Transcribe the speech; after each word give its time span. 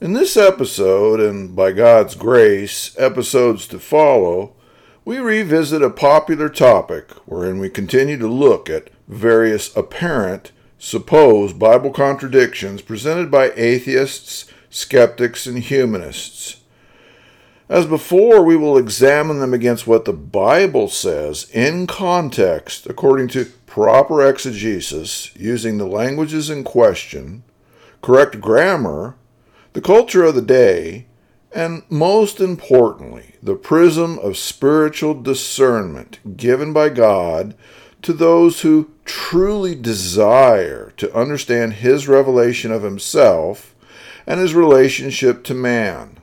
In 0.00 0.12
this 0.12 0.36
episode, 0.36 1.18
and 1.18 1.56
by 1.56 1.72
God's 1.72 2.14
grace, 2.14 2.94
episodes 2.96 3.66
to 3.66 3.80
follow, 3.80 4.54
we 5.04 5.18
revisit 5.18 5.82
a 5.82 5.90
popular 5.90 6.48
topic 6.48 7.10
wherein 7.26 7.58
we 7.58 7.68
continue 7.68 8.16
to 8.18 8.28
look 8.28 8.70
at 8.70 8.90
various 9.08 9.76
apparent, 9.76 10.52
supposed 10.78 11.58
Bible 11.58 11.90
contradictions 11.90 12.80
presented 12.80 13.28
by 13.28 13.50
atheists, 13.56 14.44
skeptics, 14.70 15.48
and 15.48 15.58
humanists. 15.58 16.60
As 17.68 17.84
before, 17.84 18.44
we 18.44 18.54
will 18.54 18.78
examine 18.78 19.40
them 19.40 19.52
against 19.52 19.88
what 19.88 20.04
the 20.04 20.12
Bible 20.12 20.86
says 20.86 21.50
in 21.50 21.88
context 21.88 22.86
according 22.86 23.26
to 23.30 23.46
proper 23.66 24.24
exegesis, 24.24 25.34
using 25.34 25.78
the 25.78 25.86
languages 25.88 26.50
in 26.50 26.62
question, 26.62 27.42
correct 28.00 28.40
grammar, 28.40 29.16
the 29.78 29.82
culture 29.82 30.24
of 30.24 30.34
the 30.34 30.42
day, 30.42 31.06
and 31.52 31.84
most 31.88 32.40
importantly, 32.40 33.36
the 33.40 33.54
prism 33.54 34.18
of 34.18 34.36
spiritual 34.36 35.14
discernment 35.14 36.18
given 36.36 36.72
by 36.72 36.88
God 36.88 37.54
to 38.02 38.12
those 38.12 38.62
who 38.62 38.90
truly 39.04 39.76
desire 39.76 40.92
to 40.96 41.14
understand 41.16 41.74
His 41.74 42.08
revelation 42.08 42.72
of 42.72 42.82
Himself 42.82 43.76
and 44.26 44.40
His 44.40 44.52
relationship 44.52 45.44
to 45.44 45.54
man. 45.54 46.18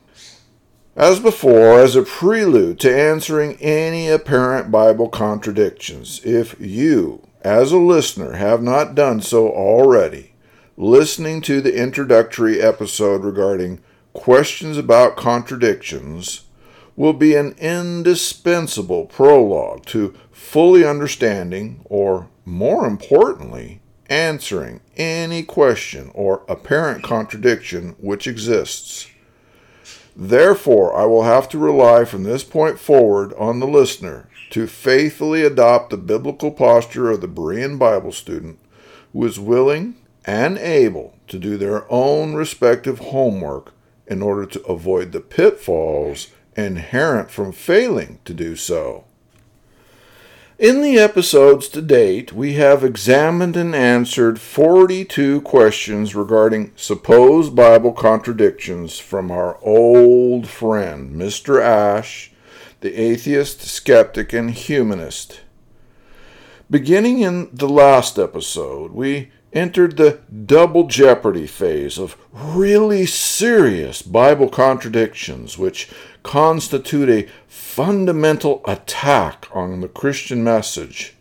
As 0.98 1.22
before, 1.22 1.80
as 1.80 1.96
a 1.96 2.04
prelude 2.04 2.78
to 2.82 2.94
answering 2.94 3.56
any 3.62 4.10
apparent 4.10 4.70
Bible 4.70 5.08
contradictions, 5.08 6.20
if 6.26 6.60
you, 6.60 7.26
as 7.42 7.72
a 7.72 7.78
listener, 7.78 8.34
have 8.34 8.62
not 8.62 8.96
done 8.96 9.22
so 9.22 9.48
already, 9.48 10.35
listening 10.78 11.40
to 11.42 11.62
the 11.62 11.76
introductory 11.76 12.62
episode 12.62 13.24
regarding 13.24 13.82
questions 14.14 14.78
about 14.78 15.16
contradictions 15.16 16.44
will 16.96 17.14
be 17.14 17.36
an 17.36 17.54
indispensable 17.60 19.06
prologue 19.06 19.86
to 19.86 20.14
fully 20.32 20.86
understanding, 20.86 21.82
or 21.86 22.28
more 22.46 22.86
importantly, 22.86 23.82
answering 24.10 24.80
any 24.96 25.44
question 25.44 26.12
or 26.14 26.44
apparent 26.48 27.04
contradiction 27.04 27.96
which 28.00 28.28
exists. 28.28 29.08
Therefore, 30.16 30.96
I 30.96 31.06
will 31.06 31.24
have 31.24 31.50
to 31.50 31.58
rely 31.58 32.06
from 32.06 32.24
this 32.24 32.44
point 32.44 32.80
forward 32.80 33.34
on 33.34 33.60
the 33.60 33.68
listener 33.68 34.30
to 34.52 34.68
faithfully 34.68 35.44
adopt 35.44 35.90
the 35.90 35.98
biblical 35.98 36.52
posture 36.52 37.10
of 37.10 37.20
the 37.20 37.28
Berean 37.28 37.78
Bible 37.78 38.12
student 38.12 38.60
who 39.12 39.26
is 39.26 39.40
willing 39.40 39.96
and 40.26 40.58
able 40.58 41.14
to 41.28 41.38
do 41.38 41.58
their 41.58 41.90
own 41.92 42.34
respective 42.34 43.00
homework 43.00 43.74
in 44.08 44.22
order 44.22 44.46
to 44.46 44.62
avoid 44.64 45.12
the 45.12 45.20
pitfalls 45.20 46.28
inherent 46.56 47.30
from 47.30 47.52
failing 47.52 48.20
to 48.26 48.34
do 48.34 48.56
so. 48.56 49.06
In 50.58 50.82
the 50.82 50.98
episodes 50.98 51.68
to 51.70 51.82
date, 51.82 52.32
we 52.32 52.54
have 52.54 52.82
examined 52.82 53.58
and 53.58 53.76
answered 53.76 54.40
42 54.40 55.42
questions 55.42 56.16
regarding 56.16 56.72
supposed 56.78 57.54
Bible 57.56 57.92
contradictions 57.92 58.98
from 58.98 59.32
our 59.32 59.60
old 59.62 60.48
friend, 60.48 61.14
Mr. 61.14 61.62
Ash, 61.62 62.32
the 62.80 62.94
atheist, 62.94 63.64
skeptic, 63.64 64.32
and 64.32 64.52
humanist. 64.52 65.42
Beginning 66.72 67.20
in 67.20 67.50
the 67.52 67.68
last 67.68 68.18
episode, 68.18 68.92
we 68.92 69.32
entered 69.56 69.96
the 69.96 70.20
double 70.46 70.86
jeopardy 70.86 71.48
phase 71.48 71.98
of 71.98 72.18
really 72.32 73.06
serious 73.06 74.02
Bible 74.02 74.50
contradictions, 74.50 75.58
which 75.58 75.90
constitute 76.22 77.10
a 77.10 77.30
fundamental 77.48 78.62
attack 78.66 79.48
on 79.54 79.80
the 79.80 79.88
Christian 79.88 80.44
message. 80.44 81.16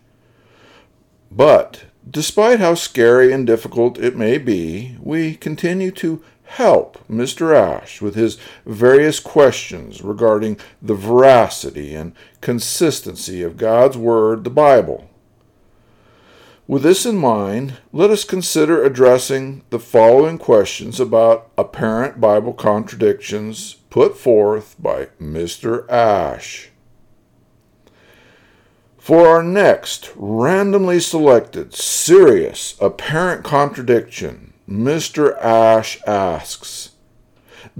But 1.31 1.85
despite 2.09 2.59
how 2.59 2.75
scary 2.75 3.31
and 3.31 3.47
difficult 3.47 3.97
it 3.97 4.15
may 4.15 4.37
be, 4.37 4.97
we 5.01 5.35
continue 5.35 5.91
to 5.91 6.21
help 6.43 6.99
Mr. 7.09 7.55
Ash 7.55 8.01
with 8.01 8.15
his 8.15 8.37
various 8.65 9.19
questions 9.19 10.01
regarding 10.01 10.59
the 10.81 10.93
veracity 10.93 11.95
and 11.95 12.13
consistency 12.41 13.41
of 13.41 13.57
God's 13.57 13.97
Word, 13.97 14.43
the 14.43 14.49
Bible. 14.49 15.09
With 16.67 16.81
this 16.81 17.05
in 17.05 17.17
mind, 17.17 17.77
let 17.93 18.09
us 18.09 18.23
consider 18.23 18.83
addressing 18.83 19.61
the 19.69 19.77
following 19.77 20.39
questions 20.39 20.99
about 20.99 21.51
apparent 21.59 22.19
Bible 22.19 22.53
contradictions 22.53 23.75
put 23.91 24.17
forth 24.17 24.75
by 24.79 25.09
Mr. 25.21 25.87
Ash. 25.91 26.71
For 28.97 29.27
our 29.27 29.43
next 29.43 30.11
randomly 30.15 30.99
selected, 30.99 31.75
serious, 31.75 32.75
apparent 32.81 33.43
contradiction, 33.43 34.53
Mr. 34.67 35.37
Ash 35.39 36.01
asks 36.07 36.93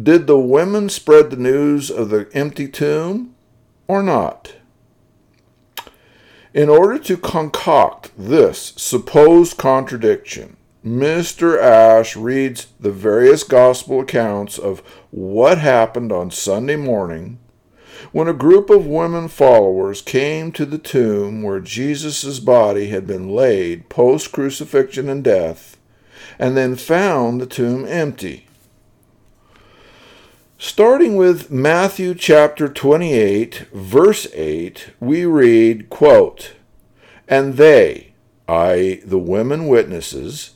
Did 0.01 0.27
the 0.27 0.37
women 0.37 0.89
spread 0.89 1.31
the 1.31 1.37
news 1.37 1.89
of 1.89 2.11
the 2.11 2.29
empty 2.33 2.67
tomb 2.67 3.33
or 3.87 4.03
not? 4.03 4.54
In 6.55 6.69
order 6.69 6.97
to 6.99 7.17
concoct 7.17 8.11
this 8.17 8.71
supposed 8.77 9.57
contradiction, 9.57 10.55
Mr. 10.85 11.61
Ash 11.61 12.15
reads 12.15 12.67
the 12.79 12.93
various 12.93 13.43
gospel 13.43 13.99
accounts 13.99 14.57
of 14.57 14.79
what 15.11 15.57
happened 15.57 16.13
on 16.13 16.31
Sunday 16.31 16.77
morning 16.77 17.39
when 18.13 18.29
a 18.29 18.33
group 18.33 18.69
of 18.69 18.87
women 18.87 19.27
followers 19.27 20.01
came 20.01 20.53
to 20.53 20.65
the 20.65 20.77
tomb 20.77 21.43
where 21.43 21.59
Jesus' 21.59 22.39
body 22.39 22.87
had 22.87 23.05
been 23.05 23.27
laid 23.27 23.89
post 23.89 24.31
crucifixion 24.31 25.09
and 25.09 25.25
death, 25.25 25.75
and 26.39 26.55
then 26.55 26.77
found 26.77 27.41
the 27.41 27.47
tomb 27.47 27.85
empty. 27.85 28.47
Starting 30.57 31.17
with 31.17 31.51
Matthew 31.51 32.15
chapter 32.15 32.69
28, 32.69 33.65
verse 33.73 34.25
8, 34.33 34.91
we 35.01 35.25
read, 35.25 35.89
quote, 35.89 36.53
And 37.27 37.55
they, 37.55 38.13
i.e., 38.47 39.01
the 39.03 39.19
women 39.19 39.67
witnesses, 39.67 40.51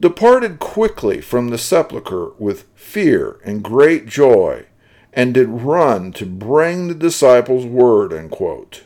departed 0.00 0.60
quickly 0.60 1.20
from 1.20 1.48
the 1.48 1.58
sepulchre 1.58 2.30
with 2.38 2.64
fear 2.74 3.38
and 3.44 3.62
great 3.62 4.06
joy 4.06 4.64
and 5.12 5.34
did 5.34 5.48
run 5.48 6.10
to 6.12 6.24
bring 6.24 6.88
the 6.88 6.94
disciples 6.94 7.66
word. 7.66 8.14
Unquote. 8.14 8.84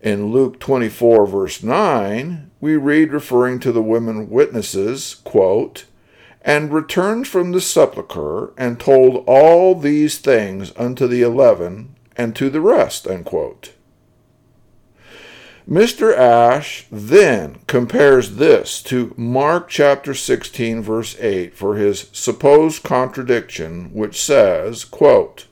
In 0.00 0.26
Luke 0.26 0.60
24, 0.60 1.26
verse 1.26 1.62
9, 1.64 2.52
we 2.60 2.76
read, 2.76 3.12
referring 3.12 3.58
to 3.60 3.72
the 3.72 3.82
women 3.82 4.30
witnesses, 4.30 5.16
quote, 5.24 5.86
and 6.42 6.72
returned 6.72 7.28
from 7.28 7.52
the 7.52 7.60
sepulchre 7.60 8.52
and 8.56 8.80
told 8.80 9.24
all 9.26 9.74
these 9.74 10.18
things 10.18 10.72
unto 10.76 11.06
the 11.06 11.22
eleven 11.22 11.94
and 12.16 12.34
to 12.36 12.48
the 12.50 12.60
rest. 12.60 13.06
Mr. 15.70 16.16
Ash 16.16 16.86
then 16.90 17.60
compares 17.66 18.36
this 18.36 18.82
to 18.82 19.14
Mark 19.16 19.68
chapter 19.68 20.14
16 20.14 20.82
verse 20.82 21.16
8 21.20 21.54
for 21.54 21.76
his 21.76 22.08
supposed 22.12 22.82
contradiction 22.82 23.92
which 23.92 24.20
says, 24.20 24.84
quote, 24.84 25.46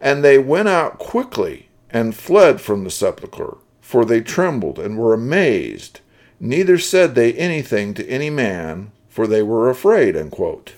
And 0.00 0.24
they 0.24 0.38
went 0.38 0.68
out 0.68 0.98
quickly 0.98 1.68
and 1.90 2.14
fled 2.14 2.60
from 2.60 2.84
the 2.84 2.90
sepulchre, 2.90 3.58
for 3.80 4.04
they 4.04 4.20
trembled 4.20 4.78
and 4.78 4.96
were 4.96 5.12
amazed, 5.12 6.00
neither 6.40 6.78
said 6.78 7.14
they 7.14 7.32
anything 7.34 7.94
to 7.94 8.08
any 8.08 8.30
man, 8.30 8.92
for 9.18 9.26
they 9.26 9.42
were 9.42 9.68
afraid, 9.68 10.16
unquote. 10.16 10.74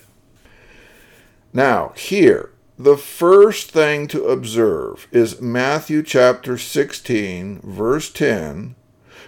Now, 1.52 1.92
here, 1.94 2.48
the 2.78 2.96
first 2.96 3.70
thing 3.70 4.08
to 4.08 4.28
observe 4.28 5.06
is 5.12 5.42
Matthew 5.42 6.02
chapter 6.02 6.56
16, 6.56 7.60
verse 7.62 8.10
10, 8.10 8.76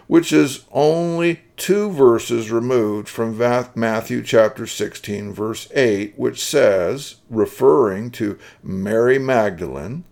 which 0.06 0.32
is 0.32 0.64
only 0.72 1.42
two 1.58 1.90
verses 1.90 2.50
removed 2.50 3.06
from 3.06 3.36
Matthew 3.74 4.22
chapter 4.22 4.66
16, 4.66 5.34
verse 5.34 5.68
8, 5.74 6.14
which 6.16 6.42
says, 6.42 7.16
referring 7.28 8.12
to 8.12 8.38
Mary 8.62 9.18
Magdalene, 9.18 10.04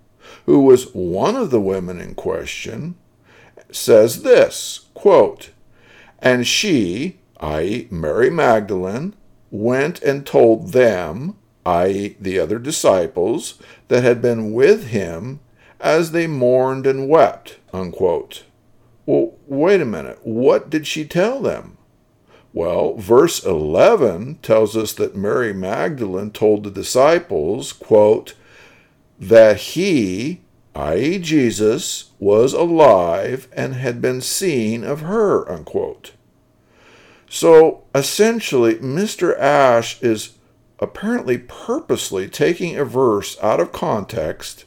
who 0.44 0.61
was 0.61 0.93
one 0.93 1.37
of 1.37 1.50
the 1.50 1.58
women 1.62 2.03
in 2.03 2.14
question, 2.14 2.96
says 3.73 4.25
this 4.25 4.88
quote, 4.93 5.53
And 6.19 6.46
she, 6.46 7.19
i.e., 7.40 7.88
Mary 7.90 8.31
Magdalene, 8.31 9.14
went 9.50 10.00
and 10.02 10.26
told 10.26 10.72
them, 10.72 11.37
i.e., 11.66 12.16
the 12.20 12.38
other 12.38 12.58
disciples 12.58 13.54
that 13.88 14.02
had 14.04 14.22
been 14.22 14.52
with 14.52 14.88
him 14.88 15.40
as 15.81 16.12
they 16.12 16.26
mourned 16.26 16.87
and 16.87 17.08
wept. 17.08 17.58
Unquote. 17.72 18.44
Well, 19.06 19.34
wait 19.46 19.81
a 19.81 19.87
minute. 19.87 20.20
What 20.22 20.70
did 20.70 20.87
she 20.87 21.04
tell 21.04 21.40
them? 21.40 21.78
Well, 22.52 22.94
verse 22.94 23.44
11 23.44 24.38
tells 24.43 24.76
us 24.76 24.93
that 24.94 25.16
Mary 25.16 25.52
Magdalene 25.52 26.32
told 26.32 26.64
the 26.64 26.70
disciples, 26.70 27.72
quote, 27.72 28.34
that 29.19 29.56
he, 29.56 30.40
i.e., 30.75 31.19
Jesus, 31.19 32.10
was 32.19 32.52
alive 32.52 33.48
and 33.52 33.75
had 33.75 34.00
been 34.02 34.20
seen 34.20 34.82
of 34.82 35.02
her, 35.02 35.48
unquote. 35.50 36.12
So 37.32 37.85
essentially, 37.94 38.75
Mr. 38.75 39.38
Ash 39.38 40.03
is 40.03 40.35
apparently 40.81 41.38
purposely 41.38 42.29
taking 42.29 42.77
a 42.77 42.85
verse 42.85 43.38
out 43.41 43.61
of 43.61 43.71
context, 43.71 44.65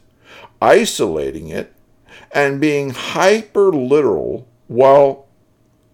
isolating 0.62 1.50
it, 1.50 1.74
and 2.32 2.62
being 2.62 2.92
hyper 2.92 3.74
literal 3.74 4.48
while 4.68 5.28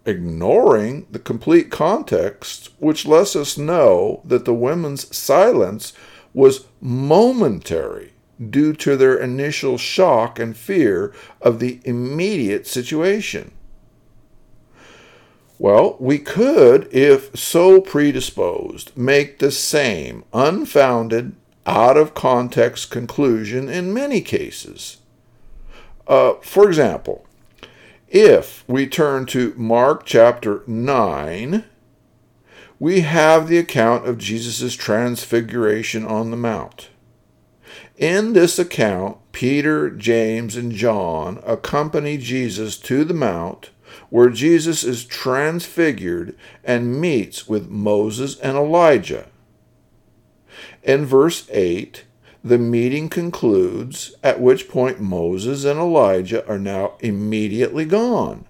ignoring 0.05 1.07
the 1.09 1.17
complete 1.17 1.71
context, 1.71 2.69
which 2.77 3.07
lets 3.07 3.35
us 3.35 3.57
know 3.57 4.21
that 4.23 4.45
the 4.45 4.53
women's 4.53 5.15
silence 5.15 5.91
was 6.35 6.67
momentary 6.79 8.13
due 8.47 8.73
to 8.73 8.95
their 8.95 9.17
initial 9.17 9.79
shock 9.79 10.37
and 10.37 10.55
fear 10.55 11.11
of 11.41 11.57
the 11.57 11.81
immediate 11.83 12.67
situation. 12.67 13.51
Well, 15.59 15.97
we 15.99 16.19
could, 16.19 16.87
if 16.93 17.37
so 17.37 17.81
predisposed, 17.81 18.95
make 18.97 19.39
the 19.39 19.51
same 19.51 20.23
unfounded, 20.33 21.35
out 21.65 21.97
of 21.97 22.15
context 22.15 22.89
conclusion 22.89 23.69
in 23.69 23.93
many 23.93 24.21
cases. 24.21 24.97
Uh, 26.07 26.33
for 26.41 26.67
example, 26.67 27.27
if 28.07 28.63
we 28.67 28.87
turn 28.87 29.27
to 29.27 29.53
Mark 29.55 30.05
chapter 30.05 30.63
9, 30.65 31.65
we 32.79 33.01
have 33.01 33.47
the 33.47 33.59
account 33.59 34.07
of 34.07 34.17
Jesus' 34.17 34.73
transfiguration 34.73 36.05
on 36.05 36.31
the 36.31 36.37
Mount. 36.37 36.89
In 37.97 38.31
this 38.31 38.57
account, 38.57 39.17
Peter, 39.33 39.89
James, 39.89 40.55
and 40.55 40.71
John 40.71 41.39
accompany 41.45 42.17
Jesus 42.17 42.77
to 42.77 43.03
the 43.03 43.13
Mount 43.13 43.69
where 44.09 44.29
Jesus 44.29 44.83
is 44.83 45.05
transfigured 45.05 46.35
and 46.63 46.99
meets 46.99 47.47
with 47.47 47.69
Moses 47.69 48.37
and 48.39 48.57
Elijah. 48.57 49.27
In 50.83 51.05
verse 51.05 51.47
8, 51.51 52.05
the 52.43 52.57
meeting 52.57 53.09
concludes, 53.09 54.15
at 54.23 54.39
which 54.39 54.69
point 54.69 54.99
Moses 54.99 55.65
and 55.65 55.79
Elijah 55.79 56.47
are 56.47 56.59
now 56.59 56.93
immediately 57.01 57.85
gone. 57.85 58.45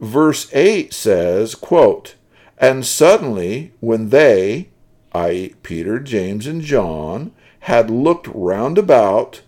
Verse 0.00 0.48
8 0.54 0.94
says, 0.94 1.54
quote, 1.54 2.14
And 2.56 2.86
suddenly, 2.86 3.72
when 3.80 4.10
they, 4.10 4.68
i.e., 5.12 5.54
Peter, 5.62 5.98
James, 5.98 6.46
and 6.46 6.62
John, 6.62 7.32
had 7.60 7.90
looked 7.90 8.28
round 8.28 8.78
about, 8.78 9.42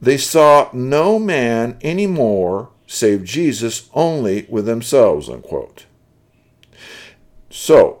they 0.00 0.16
saw 0.16 0.70
no 0.72 1.18
man 1.18 1.76
any 1.80 2.06
more 2.06 2.70
save 2.88 3.22
Jesus 3.22 3.88
only 3.94 4.46
with 4.48 4.66
themselves, 4.66 5.28
unquote. 5.28 5.84
So, 7.50 8.00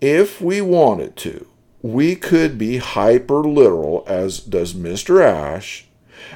if 0.00 0.40
we 0.42 0.60
wanted 0.60 1.16
to, 1.18 1.46
we 1.80 2.16
could 2.16 2.58
be 2.58 2.78
hyper 2.78 3.42
literal, 3.42 4.04
as 4.06 4.40
does 4.40 4.74
Mr. 4.74 5.24
Ash, 5.24 5.86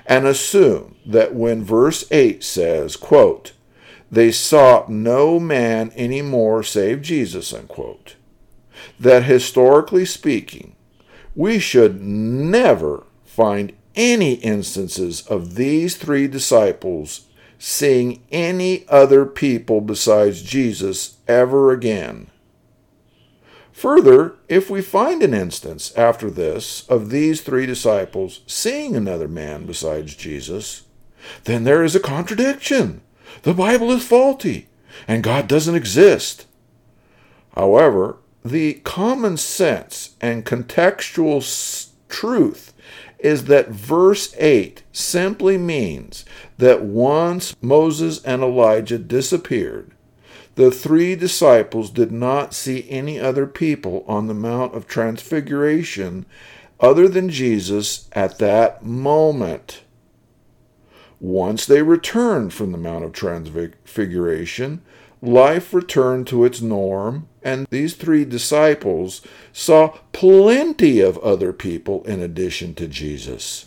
and 0.07 0.27
assume 0.27 0.97
that 1.05 1.35
when 1.35 1.65
verse 1.65 2.07
8 2.11 2.43
says, 2.43 2.97
quote, 2.97 3.53
they 4.11 4.31
saw 4.31 4.87
no 4.89 5.39
man 5.39 5.91
any 5.95 6.23
more 6.23 6.63
save 6.63 7.03
Jesus, 7.03 7.53
unquote, 7.53 8.15
that 8.99 9.25
historically 9.25 10.05
speaking, 10.05 10.77
we 11.35 11.59
should 11.59 12.01
never 12.01 13.05
find 13.25 13.73
any 13.95 14.35
instances 14.35 15.27
of 15.27 15.57
these 15.57 15.97
three 15.97 16.29
disciples 16.29 17.28
seeing 17.59 18.23
any 18.31 18.87
other 18.89 19.27
people 19.27 19.81
besides 19.81 20.43
Jesus 20.43 21.19
ever 21.27 21.73
again. 21.73 22.31
Further, 23.73 24.35
if 24.49 24.71
we 24.71 24.83
find 24.83 25.23
an 25.23 25.35
instance 25.35 25.97
after 25.97 26.31
this 26.31 26.89
of 26.89 27.11
these 27.11 27.43
three 27.43 27.67
disciples 27.67 28.41
seeing 28.47 28.97
another 28.97 29.29
man 29.29 29.67
besides 29.67 30.17
Jesus, 30.17 30.83
then 31.45 31.65
there 31.65 31.85
is 31.85 31.95
a 31.95 32.01
contradiction. 32.01 33.03
The 33.43 33.55
Bible 33.55 33.93
is 33.93 34.05
faulty, 34.05 34.69
and 35.07 35.23
God 35.23 35.47
doesn't 35.47 35.77
exist. 35.77 36.47
However, 37.55 38.17
the 38.45 38.75
common 38.85 39.37
sense 39.37 40.17
and 40.21 40.45
contextual 40.45 41.89
truth 42.09 42.68
is 43.19 43.45
that 43.45 43.69
verse 43.69 44.35
8 44.39 44.83
simply 44.93 45.59
means 45.59 46.25
that 46.59 46.83
once 46.83 47.55
Moses 47.61 48.23
and 48.25 48.43
Elijah 48.43 48.99
disappeared, 48.99 49.93
the 50.55 50.71
three 50.71 51.15
disciples 51.15 51.91
did 51.91 52.11
not 52.11 52.53
see 52.55 52.89
any 52.91 53.19
other 53.19 53.47
people 53.47 54.05
on 54.09 54.27
the 54.27 54.35
Mount 54.35 54.75
of 54.75 54.87
Transfiguration 54.87 56.27
other 56.81 57.09
than 57.09 57.29
Jesus 57.29 58.09
at 58.13 58.39
that 58.39 58.85
moment. 58.85 59.83
Once 61.21 61.67
they 61.67 61.83
returned 61.83 62.53
from 62.53 62.73
the 62.73 62.79
Mount 62.79 63.05
of 63.05 63.13
Transfiguration, 63.13 64.83
life 65.21 65.75
returned 65.75 66.27
to 66.29 66.45
its 66.45 66.61
norm, 66.61 67.29
and 67.43 67.67
these 67.71 67.95
three 67.95 68.25
disciples 68.25 69.23
saw 69.53 69.89
plenty 70.13 71.01
of 71.01 71.19
other 71.19 71.53
people 71.53 72.05
in 72.05 72.21
addition 72.21 72.75
to 72.75 72.87
Jesus. 72.87 73.67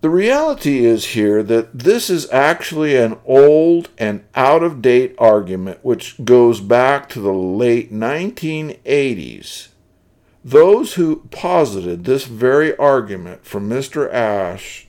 The 0.00 0.10
reality 0.10 0.84
is 0.84 1.06
here 1.06 1.42
that 1.44 1.78
this 1.78 2.10
is 2.10 2.30
actually 2.30 2.94
an 2.94 3.16
old 3.24 3.88
and 3.96 4.22
out 4.34 4.62
of 4.62 4.82
date 4.82 5.14
argument 5.18 5.78
which 5.82 6.22
goes 6.22 6.60
back 6.60 7.08
to 7.10 7.20
the 7.20 7.32
late 7.32 7.90
1980s. 7.90 9.68
Those 10.44 10.94
who 10.94 11.26
posited 11.30 12.04
this 12.04 12.26
very 12.26 12.76
argument 12.76 13.46
from 13.46 13.70
Mr. 13.70 14.12
Ash 14.12 14.86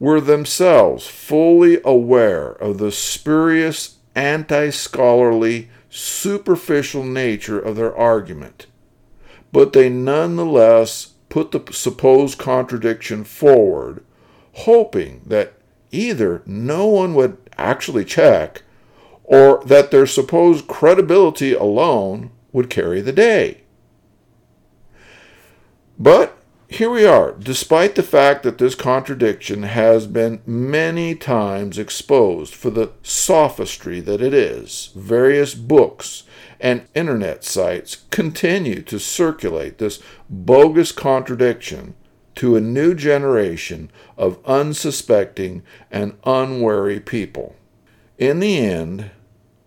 were 0.00 0.20
themselves 0.20 1.06
fully 1.06 1.80
aware 1.84 2.48
of 2.48 2.78
the 2.78 2.90
spurious 2.90 3.97
anti 4.18 4.70
scholarly, 4.70 5.70
superficial 5.88 7.04
nature 7.04 7.58
of 7.58 7.76
their 7.76 7.96
argument, 7.96 8.66
but 9.52 9.72
they 9.72 9.88
nonetheless 9.88 11.14
put 11.28 11.52
the 11.52 11.72
supposed 11.72 12.38
contradiction 12.38 13.24
forward, 13.24 14.04
hoping 14.54 15.22
that 15.26 15.54
either 15.90 16.42
no 16.46 16.86
one 16.86 17.14
would 17.14 17.36
actually 17.56 18.04
check 18.04 18.62
or 19.24 19.62
that 19.64 19.90
their 19.90 20.06
supposed 20.06 20.66
credibility 20.66 21.52
alone 21.52 22.30
would 22.52 22.70
carry 22.70 23.00
the 23.00 23.12
day. 23.12 23.60
But 25.98 26.37
here 26.70 26.90
we 26.90 27.06
are, 27.06 27.32
despite 27.32 27.94
the 27.94 28.02
fact 28.02 28.42
that 28.42 28.58
this 28.58 28.74
contradiction 28.74 29.62
has 29.62 30.06
been 30.06 30.42
many 30.44 31.14
times 31.14 31.78
exposed 31.78 32.54
for 32.54 32.68
the 32.68 32.92
sophistry 33.02 34.00
that 34.00 34.20
it 34.20 34.34
is, 34.34 34.90
various 34.94 35.54
books 35.54 36.24
and 36.60 36.86
internet 36.94 37.42
sites 37.42 38.04
continue 38.10 38.82
to 38.82 38.98
circulate 38.98 39.78
this 39.78 40.02
bogus 40.28 40.92
contradiction 40.92 41.94
to 42.34 42.54
a 42.54 42.60
new 42.60 42.94
generation 42.94 43.90
of 44.18 44.38
unsuspecting 44.44 45.62
and 45.90 46.18
unwary 46.24 47.00
people. 47.00 47.56
In 48.18 48.40
the 48.40 48.58
end, 48.58 49.10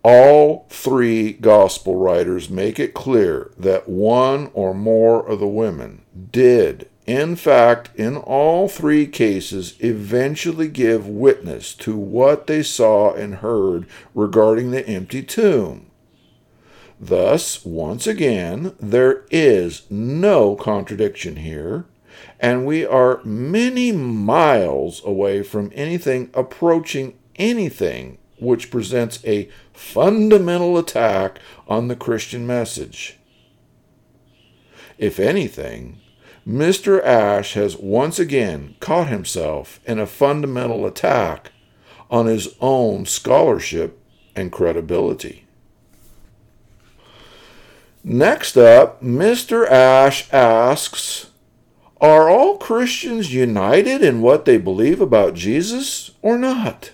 all 0.04 0.68
three 0.70 1.34
gospel 1.34 1.96
writers 1.96 2.48
make 2.48 2.80
it 2.80 2.94
clear 2.94 3.52
that 3.58 3.90
one 3.90 4.52
or 4.54 4.76
more 4.76 5.28
of 5.28 5.40
the 5.40 5.48
women 5.48 6.04
did 6.32 6.88
in 7.08 7.36
fact, 7.36 7.90
in 7.96 8.16
all 8.16 8.68
three 8.68 9.08
cases, 9.08 9.76
eventually 9.80 10.68
give 10.68 11.08
witness 11.08 11.74
to 11.76 11.98
what 11.98 12.48
they 12.48 12.62
saw 12.62 13.14
and 13.14 13.36
heard 13.36 13.88
regarding 14.14 14.72
the 14.72 14.88
empty 14.88 15.24
tomb. 15.24 15.88
Thus, 17.00 17.66
once 17.66 18.06
again, 18.06 18.76
there 18.80 19.26
is 19.32 19.90
no 19.90 20.56
contradiction 20.56 21.38
here, 21.38 21.86
and 22.40 22.66
we 22.66 22.86
are 22.86 23.24
many 23.24 23.92
miles 23.92 25.04
away 25.04 25.42
from 25.42 25.72
anything 25.74 26.30
approaching 26.36 27.16
anything 27.38 28.20
which 28.40 28.70
presents 28.70 29.24
a 29.26 29.50
fundamental 29.74 30.78
attack 30.78 31.40
on 31.68 31.88
the 31.88 31.96
Christian 31.96 32.46
message. 32.46 33.18
If 35.00 35.20
anything, 35.20 36.00
Mr. 36.48 37.04
Ash 37.04 37.54
has 37.54 37.78
once 37.78 38.18
again 38.18 38.76
caught 38.80 39.08
himself 39.10 39.80
in 39.86 40.00
a 40.00 40.08
fundamental 40.08 40.86
attack 40.88 41.52
on 42.10 42.26
his 42.26 42.56
own 42.60 43.06
scholarship 43.06 44.00
and 44.36 44.52
credibility. 44.52 45.46
Next 48.04 48.58
up, 48.58 49.04
Mr. 49.04 49.70
Ash 49.70 50.32
asks 50.34 51.30
Are 52.00 52.30
all 52.30 52.58
Christians 52.58 53.32
united 53.32 54.02
in 54.02 54.22
what 54.22 54.46
they 54.46 54.58
believe 54.58 55.00
about 55.00 55.36
Jesus 55.36 56.12
or 56.24 56.40
not? 56.40 56.92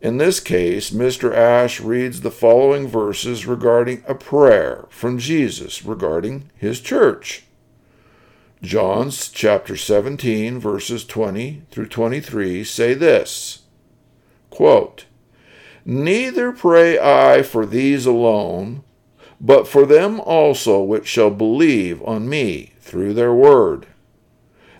In 0.00 0.16
this 0.16 0.40
case, 0.40 0.90
Mr. 0.90 1.34
Ash 1.34 1.80
reads 1.80 2.22
the 2.22 2.30
following 2.30 2.88
verses 2.88 3.46
regarding 3.46 4.02
a 4.06 4.14
prayer 4.14 4.86
from 4.88 5.18
Jesus 5.18 5.84
regarding 5.84 6.50
his 6.56 6.80
church. 6.80 7.44
John's 8.64 9.28
chapter 9.28 9.76
17, 9.76 10.58
verses 10.58 11.04
20 11.04 11.64
through 11.70 11.88
23 11.88 12.64
say 12.64 12.94
this 12.94 13.64
quote, 14.48 15.04
Neither 15.84 16.50
pray 16.50 16.98
I 16.98 17.42
for 17.42 17.66
these 17.66 18.06
alone, 18.06 18.82
but 19.38 19.68
for 19.68 19.84
them 19.84 20.18
also 20.18 20.82
which 20.82 21.06
shall 21.06 21.30
believe 21.30 22.02
on 22.04 22.26
me 22.26 22.72
through 22.80 23.12
their 23.12 23.34
word, 23.34 23.86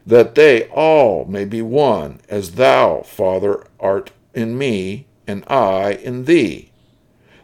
that 0.06 0.34
they 0.34 0.66
all 0.68 1.26
may 1.26 1.44
be 1.44 1.60
one, 1.60 2.20
as 2.30 2.52
thou, 2.52 3.02
Father, 3.02 3.66
art 3.78 4.12
in 4.32 4.56
me, 4.56 5.06
and 5.26 5.44
I 5.46 5.92
in 5.92 6.24
thee, 6.24 6.70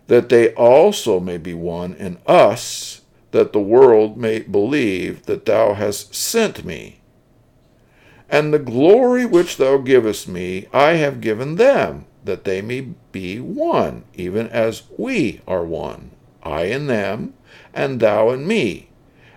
that 0.07 0.31
they 0.31 0.55
also 0.55 1.21
may 1.21 1.37
be 1.37 1.53
one 1.53 1.95
in 1.95 2.17
us 2.27 3.00
that 3.33 3.53
the 3.53 3.61
world 3.61 4.17
may 4.17 4.41
believe 4.41 5.27
that 5.27 5.47
thou 5.47 5.75
hast 5.75 6.15
sent 6.15 6.65
me. 6.65 7.01
And 8.29 8.53
the 8.53 8.59
glory 8.59 9.25
which 9.25 9.57
thou 9.57 9.79
givest 9.79 10.29
me, 10.29 10.67
I 10.73 10.93
have 10.93 11.21
given 11.21 11.57
them, 11.57 12.07
that 12.25 12.45
they 12.45 12.61
may 12.63 12.81
be 13.13 13.41
one, 13.41 14.05
even 14.15 14.49
as 14.49 14.83
we 14.97 15.41
are 15.47 15.65
one, 15.65 16.11
I 16.43 16.65
in 16.65 16.87
them, 16.87 17.35
and 17.75 17.99
thou 17.99 18.31
in 18.31 18.47
me, 18.47 18.91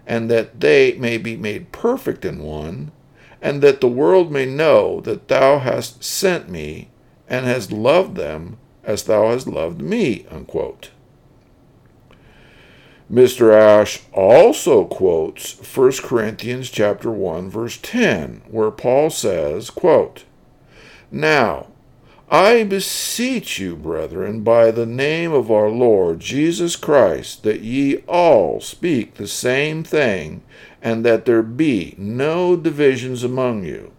and 0.06 0.30
that 0.30 0.60
they 0.60 0.94
may 0.94 1.18
be 1.18 1.36
made 1.36 1.72
perfect 1.72 2.26
in 2.26 2.44
one, 2.44 2.92
and 3.42 3.62
that 3.62 3.82
the 3.82 3.88
world 3.88 4.32
may 4.32 4.46
know 4.46 5.02
that 5.02 5.28
thou 5.28 5.60
hast 5.60 6.04
sent 6.04 6.50
me, 6.50 6.90
and 7.28 7.46
hast 7.46 7.72
loved 7.72 8.16
them 8.16 8.58
as 8.84 9.04
thou 9.04 9.30
hast 9.30 9.48
loved 9.48 9.82
me. 9.82 10.26
Unquote. 10.30 10.92
Mr. 13.12 13.54
Ash 13.54 14.02
also 14.14 14.86
quotes 14.86 15.56
1 15.76 15.92
Corinthians 16.04 16.70
chapter 16.70 17.12
1 17.12 17.50
verse 17.50 17.78
10 17.82 18.42
where 18.50 18.72
Paul 18.72 19.10
says, 19.10 19.70
quote, 19.70 20.24
"Now, 21.12 21.68
I 22.30 22.64
beseech 22.64 23.60
you, 23.60 23.76
brethren, 23.76 24.42
by 24.42 24.72
the 24.72 24.88
name 24.88 25.34
of 25.34 25.52
our 25.52 25.70
Lord 25.70 26.22
Jesus 26.22 26.76
Christ, 26.76 27.44
that 27.44 27.62
ye 27.62 27.98
all 28.08 28.60
speak 28.62 29.16
the 29.16 29.28
same 29.28 29.84
thing, 29.84 30.42
and 30.82 31.06
that 31.06 31.26
there 31.26 31.44
be 31.44 31.94
no 31.98 32.56
divisions 32.56 33.24
among 33.24 33.66
you, 33.66 33.92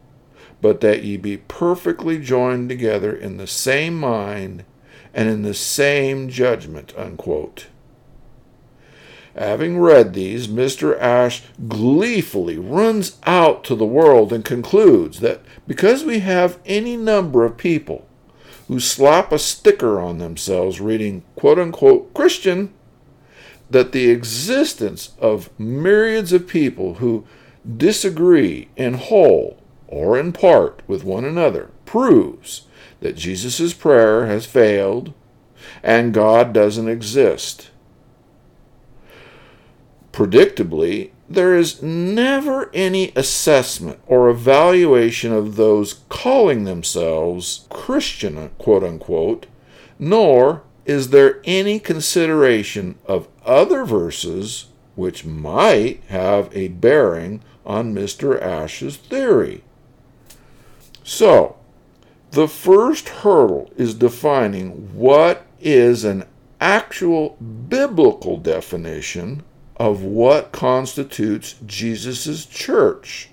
but 0.61 0.81
that 0.81 1.05
ye 1.05 1.17
be 1.17 1.37
perfectly 1.37 2.19
joined 2.19 2.69
together 2.71 3.15
in 3.15 3.37
the 3.37 3.47
same 3.47 4.01
mind 4.01 4.65
and 5.13 5.29
in 5.29 5.43
the 5.43 5.55
same 5.55 6.29
judgment." 6.29 6.93
Unquote. 6.97 7.67
Having 9.37 9.79
read 9.81 10.15
these, 10.15 10.47
Mr. 10.47 10.99
Ash 11.01 11.43
gleefully 11.67 12.57
runs 12.57 13.19
out 13.25 13.65
to 13.65 13.75
the 13.75 13.87
world 13.87 14.33
and 14.33 14.45
concludes 14.45 15.21
that 15.21 15.41
because 15.67 16.05
we 16.05 16.21
have 16.21 16.61
any 16.65 16.97
number 16.97 17.45
of 17.45 17.57
people 17.57 18.07
who 18.69 18.79
slap 18.79 19.33
a 19.33 19.39
sticker 19.39 20.01
on 20.01 20.19
themselves 20.19 20.81
reading 20.81 21.23
quote 21.37 21.59
unquote 21.59 22.15
Christian, 22.15 22.73
that 23.71 23.93
the 23.93 24.09
existence 24.09 25.15
of 25.19 25.51
myriads 25.59 26.33
of 26.33 26.47
people 26.47 26.95
who 26.95 27.27
disagree 27.77 28.69
in 28.77 28.95
whole 28.95 29.59
or 29.89 30.19
in 30.19 30.33
part 30.33 30.83
with 30.87 31.03
one 31.03 31.25
another 31.25 31.71
proves 31.87 32.67
that 33.01 33.17
Jesus' 33.17 33.75
prayer 33.75 34.27
has 34.27 34.47
failed 34.47 35.13
and 35.83 36.15
God 36.15 36.53
doesn't 36.53 36.89
exist. 36.89 37.71
Predictably, 40.15 41.11
there 41.29 41.57
is 41.57 41.83
never 41.83 42.71
any 42.73 43.11
assessment 43.17 43.99
or 44.07 44.29
evaluation 44.29 45.33
of 45.33 45.57
those 45.57 46.03
calling 46.09 46.63
themselves 46.63 47.67
Christian, 47.69 48.49
quote 48.59 48.85
unquote, 48.85 49.47
nor 49.99 50.63
is 50.87 51.09
there 51.09 51.41
any 51.43 51.81
consideration 51.81 52.97
of 53.07 53.27
other 53.45 53.85
verses 53.85 54.67
which 54.95 55.25
might 55.25 56.01
have 56.05 56.49
a 56.57 56.69
bearing 56.69 57.43
on 57.67 57.93
Mr. 57.93 58.41
Ash's 58.41 58.97
theory. 58.97 59.65
So, 61.03 61.57
the 62.31 62.47
first 62.47 63.09
hurdle 63.09 63.73
is 63.77 63.95
defining 63.95 64.95
what 64.95 65.45
is 65.61 66.05
an 66.05 66.23
actual 66.61 67.31
biblical 67.69 68.37
definition 68.37 69.43
of 69.77 70.03
what 70.03 70.53
constitutes 70.53 71.57
Jesus' 71.67 72.47
church. 72.47 73.31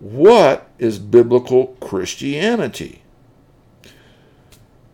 What 0.00 0.68
is 0.78 0.98
biblical 0.98 1.76
Christianity? 1.80 3.02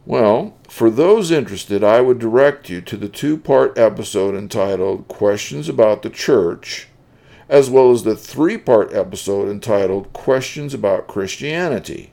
Well, 0.07 0.57
for 0.69 0.91
those 0.91 1.31
interested, 1.31 1.83
I 1.83 2.01
would 2.01 2.19
direct 2.19 2.69
you 2.69 2.81
to 2.83 2.97
the 2.97 3.09
two 3.09 3.39
part 3.39 3.79
episode 3.79 4.35
entitled 4.35 5.09
Questions 5.09 5.69
About 5.69 6.03
the 6.03 6.11
Church, 6.11 6.89
as 7.49 7.71
well 7.71 7.91
as 7.91 8.03
the 8.03 8.17
three 8.17 8.59
part 8.59 8.93
episode 8.93 9.49
entitled 9.49 10.13
Questions 10.13 10.75
About 10.75 11.07
Christianity. 11.07 12.13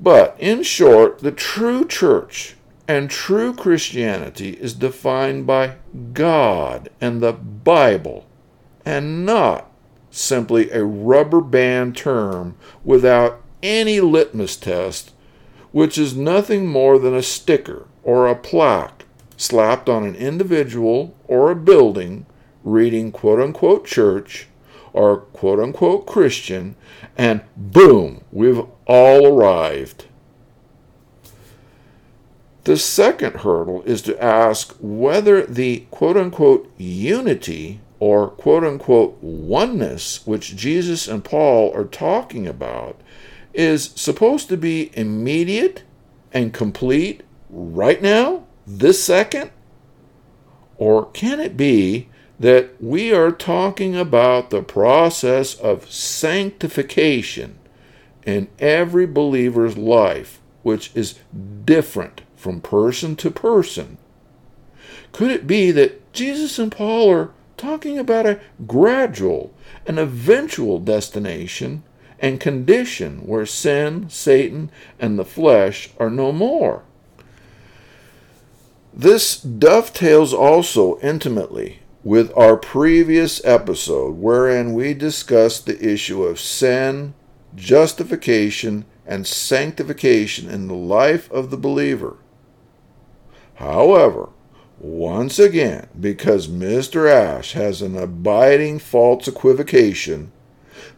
But 0.00 0.36
in 0.38 0.62
short, 0.62 1.20
the 1.20 1.32
true 1.32 1.86
church 1.86 2.55
and 2.88 3.10
true 3.10 3.52
Christianity 3.52 4.50
is 4.50 4.74
defined 4.74 5.46
by 5.46 5.76
God 6.12 6.88
and 7.00 7.20
the 7.20 7.32
Bible, 7.32 8.26
and 8.84 9.26
not 9.26 9.70
simply 10.10 10.70
a 10.70 10.84
rubber 10.84 11.40
band 11.40 11.96
term 11.96 12.56
without 12.84 13.42
any 13.62 14.00
litmus 14.00 14.56
test, 14.56 15.12
which 15.72 15.98
is 15.98 16.16
nothing 16.16 16.66
more 16.66 16.98
than 16.98 17.14
a 17.14 17.22
sticker 17.22 17.86
or 18.02 18.26
a 18.26 18.36
plaque 18.36 19.04
slapped 19.36 19.88
on 19.88 20.04
an 20.04 20.14
individual 20.14 21.14
or 21.26 21.50
a 21.50 21.56
building 21.56 22.24
reading 22.64 23.12
quote 23.12 23.40
unquote 23.40 23.84
church 23.84 24.48
or 24.92 25.18
quote 25.18 25.60
unquote 25.60 26.06
Christian, 26.06 26.74
and 27.18 27.42
boom, 27.56 28.22
we've 28.32 28.62
all 28.86 29.26
arrived. 29.26 30.06
The 32.66 32.76
second 32.76 33.36
hurdle 33.36 33.84
is 33.84 34.02
to 34.02 34.20
ask 34.20 34.76
whether 34.80 35.46
the 35.46 35.84
quote 35.92 36.16
unquote 36.16 36.68
unity 36.76 37.78
or 38.00 38.28
quote 38.28 38.64
unquote 38.64 39.18
oneness 39.22 40.26
which 40.26 40.56
Jesus 40.56 41.06
and 41.06 41.22
Paul 41.22 41.72
are 41.76 41.84
talking 41.84 42.44
about 42.48 43.00
is 43.54 43.92
supposed 43.94 44.48
to 44.48 44.56
be 44.56 44.90
immediate 44.94 45.84
and 46.32 46.52
complete 46.52 47.22
right 47.48 48.02
now, 48.02 48.46
this 48.66 49.00
second? 49.00 49.52
Or 50.76 51.06
can 51.12 51.38
it 51.38 51.56
be 51.56 52.08
that 52.40 52.82
we 52.82 53.14
are 53.14 53.30
talking 53.30 53.94
about 53.94 54.50
the 54.50 54.62
process 54.62 55.54
of 55.54 55.88
sanctification 55.88 57.60
in 58.24 58.48
every 58.58 59.06
believer's 59.06 59.78
life, 59.78 60.40
which 60.64 60.90
is 60.96 61.20
different 61.64 62.22
from 62.46 62.60
person 62.60 63.16
to 63.16 63.28
person. 63.28 63.98
Could 65.10 65.32
it 65.32 65.48
be 65.48 65.72
that 65.72 66.12
Jesus 66.12 66.60
and 66.60 66.70
Paul 66.70 67.10
are 67.10 67.30
talking 67.56 67.98
about 67.98 68.24
a 68.24 68.38
gradual 68.68 69.52
and 69.84 69.98
eventual 69.98 70.78
destination 70.78 71.82
and 72.20 72.38
condition 72.38 73.26
where 73.26 73.46
sin, 73.46 74.08
Satan, 74.10 74.70
and 75.00 75.18
the 75.18 75.24
flesh 75.24 75.90
are 75.98 76.08
no 76.08 76.30
more? 76.30 76.84
This 78.94 79.36
dovetails 79.36 80.32
also 80.32 81.00
intimately 81.00 81.80
with 82.04 82.30
our 82.36 82.56
previous 82.56 83.44
episode, 83.44 84.18
wherein 84.18 84.72
we 84.72 84.94
discussed 84.94 85.66
the 85.66 85.84
issue 85.84 86.22
of 86.22 86.38
sin, 86.38 87.12
justification, 87.56 88.84
and 89.04 89.26
sanctification 89.26 90.48
in 90.48 90.68
the 90.68 90.74
life 90.74 91.28
of 91.32 91.50
the 91.50 91.56
believer. 91.56 92.18
However, 93.56 94.28
once 94.78 95.38
again, 95.38 95.88
because 95.98 96.48
Mr. 96.48 97.10
Ash 97.10 97.52
has 97.52 97.80
an 97.80 97.96
abiding 97.96 98.78
false 98.78 99.26
equivocation, 99.26 100.32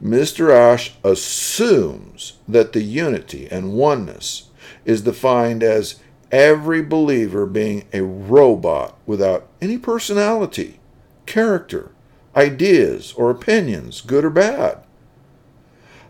Mr. 0.03 0.53
Ash 0.53 0.94
assumes 1.05 2.35
that 2.49 2.73
the 2.73 2.83
unity 2.83 3.49
and 3.51 3.75
oneness 3.75 4.51
is 4.85 5.03
defined 5.03 5.62
as 5.62 6.01
every 6.33 6.83
believer 6.83 7.47
being 7.47 7.87
a 7.92 8.03
robot 8.03 8.99
without 9.07 9.49
any 9.61 9.79
personality, 9.79 10.81
character, 11.27 11.92
ideas, 12.35 13.12
or 13.12 13.31
opinions, 13.31 14.01
good 14.01 14.25
or 14.25 14.31
bad. 14.31 14.79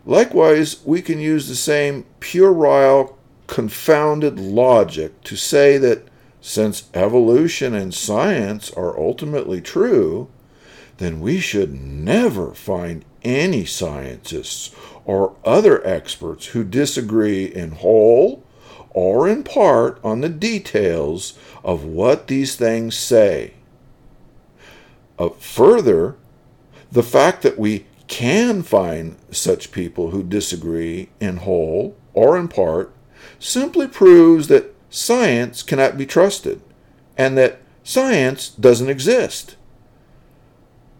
Likewise, 0.05 0.83
we 0.83 1.01
can 1.01 1.19
use 1.19 1.47
the 1.47 1.55
same 1.55 2.05
puerile, 2.19 3.17
confounded 3.47 4.39
logic 4.39 5.21
to 5.23 5.35
say 5.35 5.77
that 5.77 6.07
since 6.41 6.89
evolution 6.93 7.73
and 7.73 7.93
science 7.93 8.71
are 8.71 8.97
ultimately 8.97 9.61
true, 9.61 10.29
then 10.97 11.19
we 11.19 11.39
should 11.39 11.73
never 11.73 12.53
find 12.53 13.03
any 13.23 13.65
scientists 13.65 14.73
or 15.05 15.35
other 15.43 15.85
experts 15.85 16.47
who 16.47 16.63
disagree 16.63 17.45
in 17.45 17.71
whole 17.71 18.43
or 18.91 19.27
in 19.27 19.43
part 19.43 19.99
on 20.03 20.21
the 20.21 20.29
details 20.29 21.37
of 21.63 21.83
what 21.83 22.27
these 22.27 22.55
things 22.55 22.97
say. 22.97 23.53
Uh, 25.17 25.29
further, 25.29 26.15
the 26.91 27.03
fact 27.03 27.41
that 27.43 27.59
we 27.59 27.85
can 28.07 28.63
find 28.63 29.15
such 29.29 29.71
people 29.71 30.09
who 30.09 30.23
disagree 30.23 31.09
in 31.19 31.37
whole 31.37 31.95
or 32.13 32.37
in 32.37 32.47
part 32.47 32.91
simply 33.37 33.87
proves 33.87 34.47
that 34.47 34.73
science 34.89 35.63
cannot 35.63 35.97
be 35.97 36.05
trusted 36.05 36.61
and 37.17 37.37
that 37.37 37.59
science 37.83 38.49
doesn't 38.49 38.89
exist. 38.89 39.55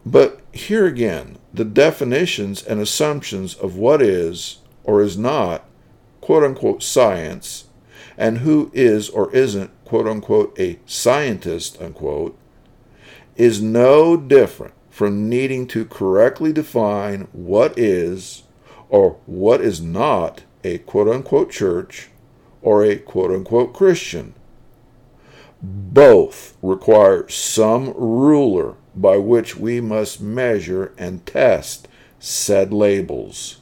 But 0.06 0.41
here 0.52 0.86
again, 0.86 1.38
the 1.54 1.65
definitions 1.65 2.63
and 2.63 2.80
assumptions 2.80 3.56
of 3.56 3.75
what 3.75 4.02
is 4.02 4.58
or 4.84 5.02
is 5.02 5.17
not 5.17 5.65
quote 6.21 6.43
unquote 6.43 6.84
science 6.84 7.65
and 8.17 8.39
who 8.39 8.69
is 8.73 9.10
or 9.10 9.34
isn't 9.34 9.71
quote 9.86 10.08
unquote 10.08 10.58
a 10.60 10.78
scientist 10.86 11.82
unquote 11.82 12.38
is 13.36 13.62
no 13.62 14.17
different 14.17 14.73
from 14.89 15.30
needing 15.30 15.65
to 15.65 15.86
correctly 15.86 16.52
define 16.52 17.21
what 17.32 17.78
is 17.80 18.43
or 18.89 19.17
what 19.25 19.62
is 19.62 19.80
not 19.80 20.43
a 20.63 20.78
quote 20.80 21.08
unquote 21.08 21.49
church 21.49 22.10
or 22.62 22.84
a 22.84 22.98
quote 22.98 23.32
unquote 23.32 23.74
Christian. 23.74 24.34
Both 25.62 26.56
require 26.62 27.28
some 27.28 27.93
ruler 27.95 28.76
by 28.95 29.17
which 29.17 29.58
we 29.58 29.82
must 29.82 30.22
measure 30.22 30.93
and 30.98 31.26
test 31.26 31.88
said 32.19 32.74
labels. 32.74 33.58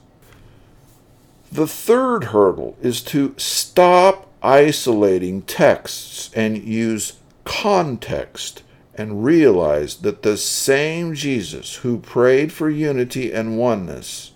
The 1.52 1.68
third 1.68 2.26
hurdle 2.26 2.78
is 2.82 3.02
to 3.04 3.34
stop 3.38 4.28
isolating 4.44 5.44
texts 5.44 6.30
and 6.36 6.58
use 6.58 7.14
context 7.46 8.64
and 8.96 9.24
realize 9.24 9.98
that 9.98 10.24
the 10.24 10.38
same 10.38 11.14
Jesus 11.14 11.76
who 11.78 12.00
prayed 12.00 12.52
for 12.52 12.70
unity 12.70 13.32
and 13.32 13.58
oneness 13.58 14.32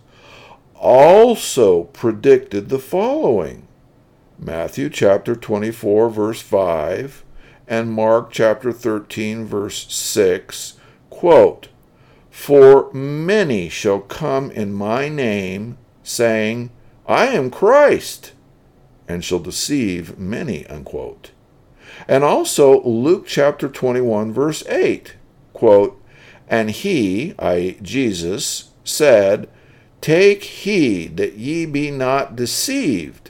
also 0.76 1.84
predicted 1.86 2.69
the 2.69 2.80
following 2.80 3.67
Matthew 4.43 4.89
chapter 4.89 5.36
24, 5.36 6.10
verse 6.10 6.41
5, 6.41 7.23
and 7.67 7.91
Mark 7.91 8.32
chapter 8.32 8.71
13, 8.71 9.45
verse 9.45 9.86
6, 9.93 10.80
quote, 11.12 11.67
For 12.32 12.91
many 12.91 13.69
shall 13.69 13.99
come 13.99 14.49
in 14.49 14.73
my 14.73 15.10
name, 15.10 15.77
saying, 16.01 16.71
I 17.06 17.27
am 17.27 17.51
Christ, 17.51 18.32
and 19.08 19.23
shall 19.23 19.38
deceive 19.38 20.17
many, 20.17 20.65
unquote. 20.65 21.30
And 22.08 22.23
also 22.23 22.82
Luke 22.82 23.27
chapter 23.27 23.69
21, 23.69 24.34
verse 24.34 24.65
8, 24.65 25.17
quote, 25.54 26.04
And 26.47 26.71
he, 26.71 27.36
i.e., 27.38 27.77
Jesus, 27.84 28.71
said, 28.84 29.47
Take 30.01 30.43
heed 30.43 31.17
that 31.17 31.36
ye 31.36 31.67
be 31.67 31.91
not 31.91 32.36
deceived 32.36 33.20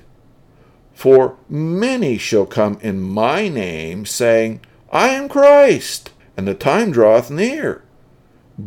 For 1.01 1.35
many 1.49 2.19
shall 2.19 2.45
come 2.45 2.77
in 2.79 3.01
my 3.01 3.47
name, 3.47 4.05
saying, 4.05 4.59
I 4.91 5.07
am 5.07 5.29
Christ, 5.29 6.11
and 6.37 6.47
the 6.47 6.53
time 6.53 6.91
draweth 6.91 7.31
near. 7.31 7.81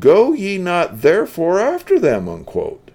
Go 0.01 0.33
ye 0.33 0.59
not 0.59 1.03
therefore 1.03 1.61
after 1.61 1.97
them. 1.97 2.29
Unquote. 2.29 2.91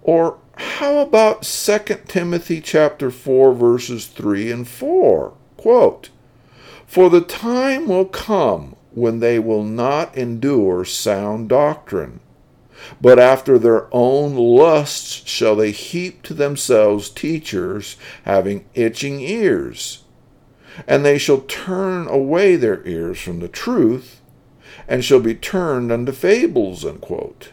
Or 0.00 0.38
how 0.56 1.00
about 1.00 1.42
2 1.42 1.78
Timothy 2.08 2.62
chapter 2.62 3.10
4 3.10 3.52
verses 3.52 4.06
3 4.06 4.50
and 4.50 4.66
4? 4.66 5.34
Quote, 5.58 6.08
For 6.86 7.10
the 7.10 7.20
time 7.20 7.86
will 7.86 8.06
come 8.06 8.76
when 8.92 9.20
they 9.20 9.38
will 9.38 9.62
not 9.62 10.16
endure 10.16 10.86
sound 10.86 11.50
doctrine, 11.50 12.20
but 13.00 13.18
after 13.18 13.58
their 13.58 13.88
own 13.92 14.36
lusts 14.36 15.28
shall 15.28 15.56
they 15.56 15.70
heap 15.70 16.22
to 16.22 16.34
themselves 16.34 17.08
teachers 17.08 17.96
having 18.24 18.64
itching 18.74 19.20
ears. 19.20 20.04
And 20.86 21.04
they 21.04 21.18
shall 21.18 21.40
turn 21.40 22.06
away 22.06 22.56
their 22.56 22.86
ears 22.86 23.20
from 23.20 23.40
the 23.40 23.48
truth, 23.48 24.20
and 24.88 25.04
shall 25.04 25.20
be 25.20 25.34
turned 25.34 25.92
unto 25.92 26.12
fables. 26.12 26.84
Unquote. 26.84 27.50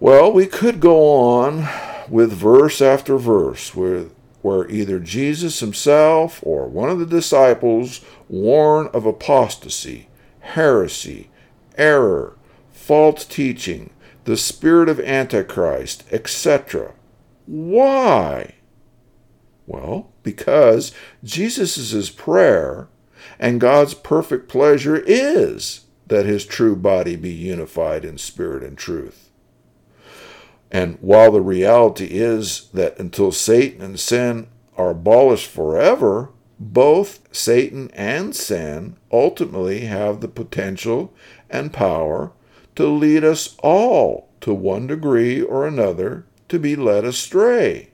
Well, 0.00 0.32
we 0.32 0.46
could 0.46 0.80
go 0.80 1.18
on 1.18 1.68
with 2.08 2.32
verse 2.32 2.82
after 2.82 3.16
verse 3.16 3.74
where, 3.74 4.06
where 4.42 4.68
either 4.68 4.98
Jesus 4.98 5.60
himself 5.60 6.40
or 6.42 6.66
one 6.66 6.90
of 6.90 6.98
the 6.98 7.06
disciples 7.06 8.00
warn 8.28 8.88
of 8.88 9.06
apostasy, 9.06 10.08
heresy, 10.40 11.30
error, 11.78 12.36
false 12.84 13.24
teaching, 13.24 13.88
the 14.24 14.36
spirit 14.36 14.90
of 14.90 15.00
Antichrist, 15.00 16.04
etc. 16.12 16.92
Why? 17.46 18.56
Well, 19.66 20.12
because 20.22 20.92
Jesus' 21.22 22.10
prayer 22.10 22.88
and 23.38 23.58
God's 23.58 23.94
perfect 23.94 24.48
pleasure 24.48 25.02
is 25.06 25.86
that 26.08 26.26
his 26.26 26.44
true 26.44 26.76
body 26.76 27.16
be 27.16 27.32
unified 27.32 28.04
in 28.04 28.18
spirit 28.18 28.62
and 28.62 28.76
truth. 28.76 29.30
And 30.70 30.98
while 31.00 31.32
the 31.32 31.40
reality 31.40 32.08
is 32.10 32.68
that 32.74 32.98
until 32.98 33.32
Satan 33.32 33.80
and 33.80 33.98
sin 33.98 34.48
are 34.76 34.90
abolished 34.90 35.46
forever, 35.46 36.32
both 36.60 37.20
Satan 37.32 37.90
and 37.94 38.36
sin 38.36 38.96
ultimately 39.10 39.86
have 39.86 40.20
the 40.20 40.28
potential 40.28 41.14
and 41.48 41.72
power 41.72 42.32
to 42.76 42.86
lead 42.86 43.24
us 43.24 43.56
all 43.62 44.28
to 44.40 44.52
one 44.52 44.86
degree 44.86 45.40
or 45.40 45.66
another 45.66 46.26
to 46.48 46.58
be 46.58 46.76
led 46.76 47.04
astray. 47.04 47.90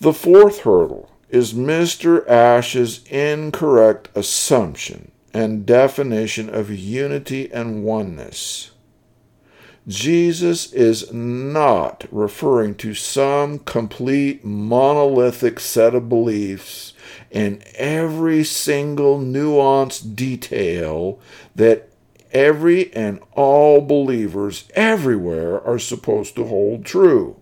The 0.00 0.12
fourth 0.12 0.60
hurdle 0.60 1.10
is 1.28 1.54
Mr. 1.54 2.28
Ash's 2.28 3.04
incorrect 3.06 4.08
assumption 4.14 5.10
and 5.32 5.66
definition 5.66 6.48
of 6.48 6.70
unity 6.70 7.50
and 7.52 7.84
oneness. 7.84 8.70
Jesus 9.86 10.72
is 10.72 11.12
not 11.12 12.06
referring 12.10 12.74
to 12.76 12.94
some 12.94 13.58
complete 13.58 14.44
monolithic 14.44 15.60
set 15.60 15.94
of 15.94 16.08
beliefs 16.08 16.94
in 17.30 17.62
every 17.74 18.44
single 18.44 19.18
nuanced 19.18 20.14
detail 20.16 21.18
that 21.54 21.88
every 22.34 22.92
and 22.92 23.20
all 23.32 23.80
believers 23.80 24.64
everywhere 24.74 25.64
are 25.64 25.78
supposed 25.78 26.34
to 26.34 26.44
hold 26.44 26.84
true. 26.84 27.40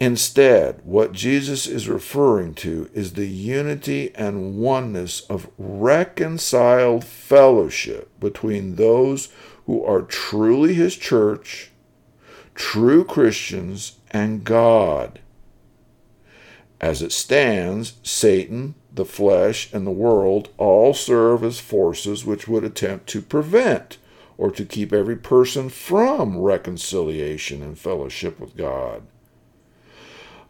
Instead, 0.00 0.80
what 0.82 1.12
Jesus 1.12 1.66
is 1.66 1.86
referring 1.86 2.54
to 2.54 2.88
is 2.94 3.12
the 3.12 3.28
unity 3.28 4.14
and 4.14 4.56
oneness 4.56 5.20
of 5.28 5.50
reconciled 5.58 7.04
fellowship 7.04 8.08
between 8.18 8.76
those 8.76 9.28
who 9.66 9.84
are 9.84 10.00
truly 10.00 10.72
his 10.72 10.96
church, 10.96 11.70
true 12.54 13.04
Christians, 13.04 13.98
and 14.10 14.42
God. 14.42 15.20
As 16.80 17.02
it 17.02 17.12
stands, 17.12 17.92
Satan, 18.02 18.74
the 18.92 19.04
flesh, 19.04 19.72
and 19.72 19.86
the 19.86 19.90
world 19.90 20.48
all 20.58 20.94
serve 20.94 21.44
as 21.44 21.60
forces 21.60 22.24
which 22.24 22.48
would 22.48 22.64
attempt 22.64 23.06
to 23.08 23.22
prevent 23.22 23.98
or 24.36 24.50
to 24.50 24.64
keep 24.64 24.92
every 24.92 25.16
person 25.16 25.68
from 25.68 26.38
reconciliation 26.38 27.62
and 27.62 27.78
fellowship 27.78 28.40
with 28.40 28.56
God. 28.56 29.02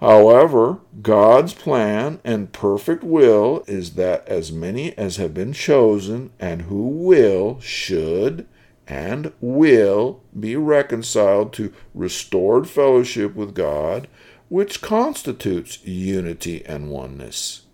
However, 0.01 0.79
God's 1.03 1.53
plan 1.53 2.21
and 2.25 2.53
perfect 2.53 3.05
will 3.05 3.65
is 3.67 3.95
that 3.95 4.27
as 4.27 4.51
many 4.51 4.97
as 4.97 5.17
have 5.17 5.35
been 5.35 5.53
chosen 5.53 6.31
and 6.41 6.63
who 6.63 6.87
will 6.87 7.61
should 7.61 8.47
and 8.89 9.33
will 9.41 10.23
be 10.39 10.57
reconciled 10.57 11.53
to 11.55 11.73
restored 11.95 12.69
fellowship 12.69 13.35
with 13.35 13.55
God, 13.55 14.09
which 14.49 14.81
constitutes 14.81 15.85
unity 15.85 16.65
and 16.65 16.91
oneness. 16.91 17.67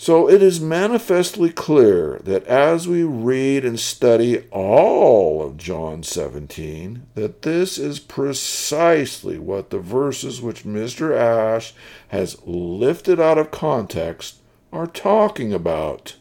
So 0.00 0.30
it 0.30 0.44
is 0.44 0.60
manifestly 0.60 1.50
clear 1.50 2.20
that 2.22 2.46
as 2.46 2.86
we 2.86 3.02
read 3.02 3.64
and 3.64 3.80
study 3.80 4.46
all 4.52 5.42
of 5.42 5.56
John 5.56 6.04
17, 6.04 7.08
that 7.16 7.42
this 7.42 7.78
is 7.78 7.98
precisely 7.98 9.40
what 9.40 9.70
the 9.70 9.80
verses 9.80 10.40
which 10.40 10.62
Mr. 10.62 11.18
Ash 11.18 11.74
has 12.08 12.40
lifted 12.46 13.18
out 13.18 13.38
of 13.38 13.50
context 13.50 14.36
are 14.72 14.86
talking 14.86 15.52
about. 15.52 16.14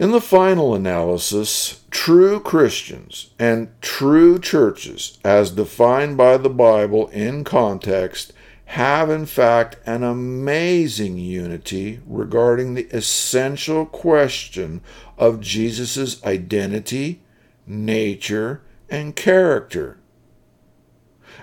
In 0.00 0.10
the 0.10 0.20
final 0.20 0.74
analysis, 0.74 1.84
true 1.92 2.40
Christians 2.40 3.30
and 3.38 3.68
true 3.80 4.40
churches, 4.40 5.20
as 5.24 5.52
defined 5.52 6.16
by 6.16 6.38
the 6.38 6.50
Bible 6.50 7.06
in 7.10 7.44
context, 7.44 8.32
have 8.66 9.08
in 9.08 9.24
fact 9.24 9.76
an 9.86 10.02
amazing 10.02 11.16
unity 11.16 12.00
regarding 12.06 12.74
the 12.74 12.88
essential 12.88 13.86
question 13.86 14.80
of 15.16 15.40
Jesus' 15.40 16.22
identity, 16.24 17.22
nature, 17.66 18.60
and 18.90 19.14
character. 19.14 19.98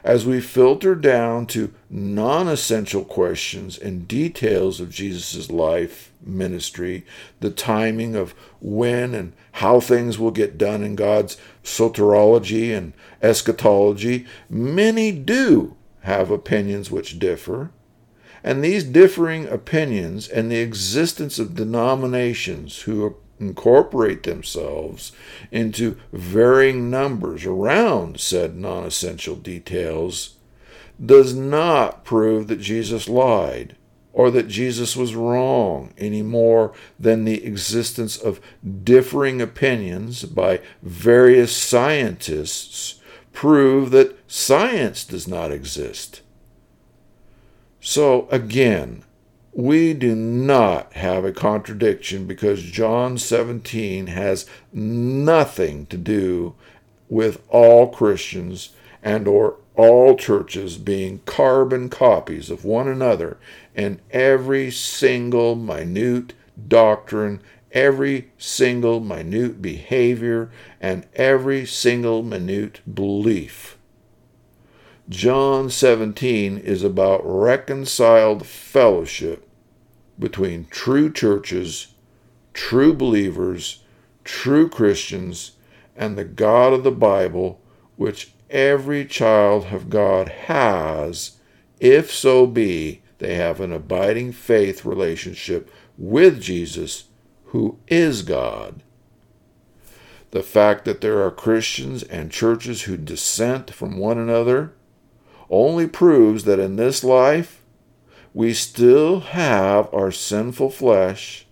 As 0.03 0.25
we 0.25 0.41
filter 0.41 0.95
down 0.95 1.45
to 1.47 1.73
non 1.89 2.49
essential 2.49 3.05
questions 3.05 3.77
and 3.77 4.05
details 4.05 4.81
of 4.81 4.89
Jesus' 4.89 5.49
life, 5.49 6.11
ministry, 6.21 7.05
the 7.39 7.49
timing 7.49 8.15
of 8.15 8.31
when 8.59 9.15
and 9.15 9.31
how 9.53 9.79
things 9.79 10.19
will 10.19 10.31
get 10.31 10.57
done 10.57 10.83
in 10.83 10.95
God's 10.95 11.37
soteriology 11.63 12.75
and 12.75 12.91
eschatology, 13.21 14.25
many 14.49 15.13
do 15.13 15.77
have 16.03 16.29
opinions 16.29 16.91
which 16.91 17.19
differ. 17.19 17.71
And 18.43 18.63
these 18.63 18.83
differing 18.83 19.47
opinions 19.47 20.27
and 20.27 20.51
the 20.51 20.59
existence 20.59 21.39
of 21.39 21.55
denominations 21.55 22.81
who 22.81 23.15
incorporate 23.39 24.23
themselves 24.23 25.11
into 25.51 25.97
varying 26.11 26.89
numbers 26.89 27.45
around 27.45 28.19
said 28.19 28.55
non 28.55 28.83
essential 28.83 29.35
details 29.35 30.35
does 31.03 31.33
not 31.33 32.03
prove 32.05 32.47
that 32.47 32.59
Jesus 32.59 33.09
lied 33.09 33.75
or 34.11 34.29
that 34.29 34.47
Jesus 34.47 34.95
was 34.95 35.15
wrong 35.15 35.93
any 35.97 36.21
more 36.21 36.73
than 36.99 37.25
the 37.25 37.43
existence 37.43 38.15
of 38.17 38.39
differing 38.83 39.41
opinions 39.41 40.23
by 40.23 40.61
various 40.83 41.55
scientists 41.55 42.99
prove 43.33 43.91
that 43.91 44.17
science 44.27 45.03
does 45.03 45.27
not 45.27 45.51
exist. 45.51 46.21
So 47.81 48.29
again, 48.31 49.03
we 49.51 49.93
do 49.93 50.15
not 50.15 50.93
have 50.93 51.25
a 51.25 51.33
contradiction 51.33 52.25
because 52.25 52.63
John 52.63 53.17
17 53.17 54.07
has 54.07 54.45
nothing 54.71 55.85
to 55.87 55.97
do 55.97 56.55
with 57.09 57.41
all 57.49 57.89
Christians 57.89 58.69
and 59.03 59.27
or 59.27 59.57
all 59.75 60.15
churches 60.15 60.77
being 60.77 61.19
carbon 61.25 61.89
copies 61.89 62.49
of 62.49 62.63
one 62.63 62.87
another 62.87 63.37
in 63.75 63.99
every 64.11 64.71
single 64.71 65.55
minute 65.55 66.33
doctrine, 66.67 67.41
every 67.73 68.31
single 68.37 68.99
minute 68.99 69.61
behavior, 69.61 70.51
and 70.79 71.05
every 71.15 71.65
single 71.65 72.23
minute 72.23 72.81
belief. 72.91 73.77
John 75.09 75.69
17 75.69 76.59
is 76.59 76.83
about 76.83 77.21
reconciled 77.25 78.45
fellowship 78.45 79.47
between 80.17 80.67
true 80.69 81.11
churches, 81.11 81.87
true 82.53 82.93
believers, 82.93 83.83
true 84.23 84.69
Christians, 84.69 85.53
and 85.95 86.17
the 86.17 86.23
God 86.23 86.71
of 86.73 86.83
the 86.83 86.91
Bible 86.91 87.59
which 87.95 88.31
every 88.49 89.05
child 89.05 89.67
of 89.71 89.89
God 89.89 90.29
has, 90.29 91.37
if 91.79 92.11
so 92.11 92.47
be 92.47 93.01
they 93.17 93.35
have 93.35 93.59
an 93.59 93.71
abiding 93.71 94.31
faith 94.31 94.85
relationship 94.85 95.71
with 95.97 96.41
Jesus, 96.41 97.05
who 97.53 97.77
is 97.87 98.23
God. 98.23 98.81
The 100.31 100.41
fact 100.41 100.85
that 100.85 101.01
there 101.01 101.21
are 101.21 101.29
Christians 101.29 102.01
and 102.01 102.31
churches 102.31 102.83
who 102.83 102.97
dissent 102.97 103.71
from 103.71 103.99
one 103.99 104.17
another 104.17 104.73
only 105.51 105.85
proves 105.85 106.45
that 106.45 106.57
in 106.57 106.77
this 106.77 107.03
life 107.03 107.61
we 108.33 108.55
still 108.55 109.19
have 109.19 109.87
our 109.93 110.11
sinful 110.11 110.71
flesh 110.71 111.45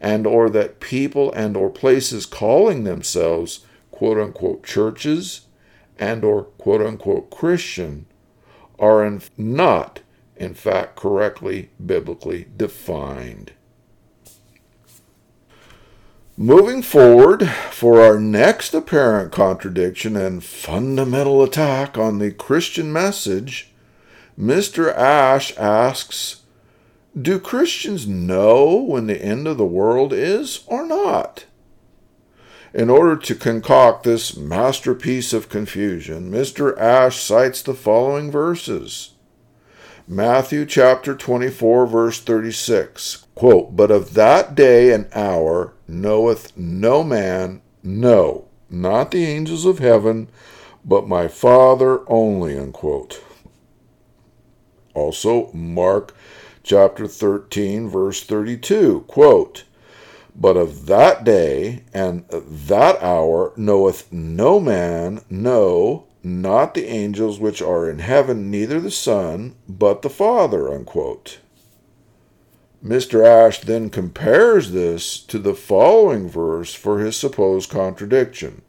and 0.00 0.26
or 0.26 0.48
that 0.48 0.80
people 0.80 1.30
and 1.34 1.58
or 1.58 1.68
places 1.68 2.24
calling 2.24 2.84
themselves 2.84 3.66
quote 3.90 4.16
unquote 4.16 4.64
churches 4.64 5.42
and 5.98 6.24
or 6.24 6.44
quote 6.44 6.80
unquote 6.80 7.30
Christian 7.30 8.06
are 8.78 9.04
in, 9.04 9.20
not 9.36 10.00
in 10.36 10.54
fact 10.54 10.96
correctly 10.96 11.68
biblically 11.84 12.46
defined. 12.56 13.52
Moving 16.36 16.82
forward 16.82 17.48
for 17.70 18.00
our 18.00 18.18
next 18.18 18.74
apparent 18.74 19.30
contradiction 19.30 20.16
and 20.16 20.42
fundamental 20.42 21.44
attack 21.44 21.96
on 21.96 22.18
the 22.18 22.32
Christian 22.32 22.92
message, 22.92 23.72
Mr. 24.36 24.92
Ash 24.96 25.56
asks 25.56 26.42
Do 27.16 27.38
Christians 27.38 28.08
know 28.08 28.74
when 28.74 29.06
the 29.06 29.22
end 29.22 29.46
of 29.46 29.58
the 29.58 29.64
world 29.64 30.12
is 30.12 30.64
or 30.66 30.84
not? 30.84 31.44
In 32.72 32.90
order 32.90 33.14
to 33.14 33.36
concoct 33.36 34.02
this 34.02 34.36
masterpiece 34.36 35.32
of 35.32 35.48
confusion, 35.48 36.32
Mr. 36.32 36.76
Ash 36.76 37.22
cites 37.22 37.62
the 37.62 37.74
following 37.74 38.32
verses. 38.32 39.12
Matthew 40.08 40.66
chapter 40.66 41.14
24, 41.14 41.86
verse 41.86 42.20
36. 42.20 43.26
Quote, 43.36 43.76
But 43.76 43.92
of 43.92 44.14
that 44.14 44.56
day 44.56 44.92
and 44.92 45.06
hour 45.14 45.73
knoweth 45.86 46.56
no 46.56 47.04
man, 47.04 47.60
no, 47.82 48.46
not 48.70 49.10
the 49.10 49.24
angels 49.24 49.64
of 49.64 49.78
heaven, 49.78 50.28
but 50.84 51.08
my 51.08 51.28
Father 51.28 52.08
only. 52.10 52.58
Unquote. 52.58 53.22
Also, 54.94 55.52
Mark 55.52 56.14
chapter 56.62 57.06
13, 57.06 57.88
verse 57.88 58.22
32. 58.22 59.04
Quote, 59.08 59.64
but 60.36 60.56
of 60.56 60.86
that 60.86 61.24
day 61.24 61.84
and 61.92 62.26
that 62.28 63.00
hour 63.02 63.52
knoweth 63.56 64.12
no 64.12 64.58
man, 64.58 65.20
no, 65.30 66.06
not 66.24 66.74
the 66.74 66.86
angels 66.86 67.38
which 67.38 67.62
are 67.62 67.88
in 67.88 68.00
heaven, 68.00 68.50
neither 68.50 68.80
the 68.80 68.90
Son, 68.90 69.54
but 69.68 70.02
the 70.02 70.10
Father. 70.10 70.72
Unquote. 70.72 71.38
Mr. 72.84 73.24
Ash 73.24 73.60
then 73.60 73.88
compares 73.88 74.72
this 74.72 75.18
to 75.18 75.38
the 75.38 75.54
following 75.54 76.28
verse 76.28 76.74
for 76.74 76.98
his 76.98 77.16
supposed 77.16 77.70
contradiction. 77.70 78.60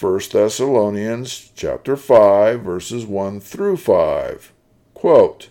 1 0.00 0.20
Thessalonians 0.32 1.52
chapter 1.54 1.96
5 1.96 2.60
verses 2.60 3.04
1 3.04 3.40
through 3.40 3.76
5. 3.76 4.52
Quote, 4.94 5.50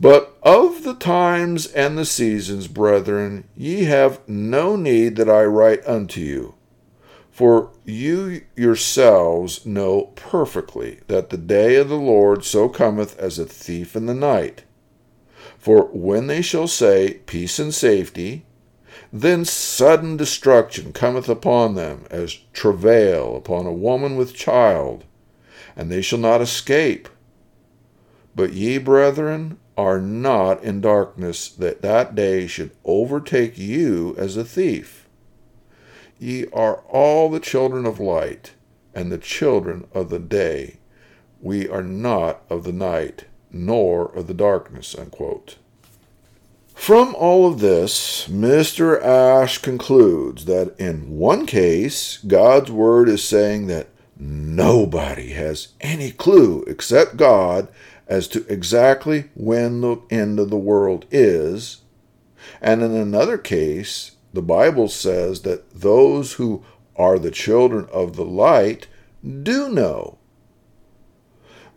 but 0.00 0.36
of 0.42 0.82
the 0.82 0.94
times 0.94 1.66
and 1.68 1.96
the 1.96 2.04
seasons, 2.04 2.68
brethren, 2.68 3.44
ye 3.56 3.84
have 3.84 4.20
no 4.28 4.76
need 4.76 5.16
that 5.16 5.30
I 5.30 5.44
write 5.44 5.86
unto 5.86 6.20
you. 6.20 6.54
For 7.30 7.70
you 7.84 8.42
yourselves 8.56 9.64
know 9.64 10.12
perfectly 10.14 11.00
that 11.06 11.30
the 11.30 11.36
day 11.36 11.76
of 11.76 11.88
the 11.88 11.96
Lord 11.96 12.44
so 12.44 12.68
cometh 12.68 13.18
as 13.18 13.38
a 13.38 13.46
thief 13.46 13.96
in 13.96 14.06
the 14.06 14.14
night. 14.14 14.64
For 15.64 15.86
when 15.94 16.26
they 16.26 16.42
shall 16.42 16.68
say, 16.68 17.22
Peace 17.24 17.58
and 17.58 17.72
safety, 17.72 18.44
then 19.10 19.46
sudden 19.46 20.18
destruction 20.18 20.92
cometh 20.92 21.26
upon 21.26 21.74
them, 21.74 22.04
as 22.10 22.38
travail 22.52 23.34
upon 23.34 23.64
a 23.64 23.72
woman 23.72 24.16
with 24.16 24.34
child, 24.34 25.04
and 25.74 25.90
they 25.90 26.02
shall 26.02 26.18
not 26.18 26.42
escape. 26.42 27.08
But 28.36 28.52
ye, 28.52 28.76
brethren, 28.76 29.56
are 29.74 29.98
not 29.98 30.62
in 30.62 30.82
darkness, 30.82 31.48
that 31.48 31.80
that 31.80 32.14
day 32.14 32.46
should 32.46 32.72
overtake 32.84 33.56
you 33.56 34.14
as 34.18 34.36
a 34.36 34.44
thief. 34.44 35.08
Ye 36.18 36.44
are 36.52 36.82
all 36.90 37.30
the 37.30 37.40
children 37.40 37.86
of 37.86 37.98
light, 37.98 38.52
and 38.94 39.10
the 39.10 39.16
children 39.16 39.86
of 39.94 40.10
the 40.10 40.18
day. 40.18 40.76
We 41.40 41.66
are 41.70 41.82
not 41.82 42.42
of 42.50 42.64
the 42.64 42.72
night, 42.72 43.24
nor 43.54 44.06
of 44.14 44.26
the 44.26 44.34
darkness. 44.34 44.94
Unquote. 44.98 45.56
From 46.74 47.14
all 47.14 47.46
of 47.46 47.60
this, 47.60 48.26
Mr. 48.28 49.00
Ash 49.02 49.58
concludes 49.58 50.44
that 50.44 50.78
in 50.78 51.16
one 51.16 51.46
case, 51.46 52.18
God's 52.18 52.70
Word 52.70 53.08
is 53.08 53.22
saying 53.26 53.68
that 53.68 53.88
nobody 54.18 55.30
has 55.30 55.68
any 55.80 56.10
clue 56.10 56.64
except 56.66 57.16
God 57.16 57.68
as 58.06 58.28
to 58.28 58.44
exactly 58.52 59.30
when 59.34 59.80
the 59.80 60.02
end 60.10 60.38
of 60.38 60.50
the 60.50 60.56
world 60.56 61.06
is. 61.10 61.82
And 62.60 62.82
in 62.82 62.94
another 62.94 63.38
case, 63.38 64.12
the 64.34 64.42
Bible 64.42 64.88
says 64.88 65.42
that 65.42 65.72
those 65.72 66.34
who 66.34 66.64
are 66.96 67.18
the 67.18 67.30
children 67.30 67.86
of 67.92 68.16
the 68.16 68.24
light 68.24 68.88
do 69.42 69.68
know. 69.68 70.18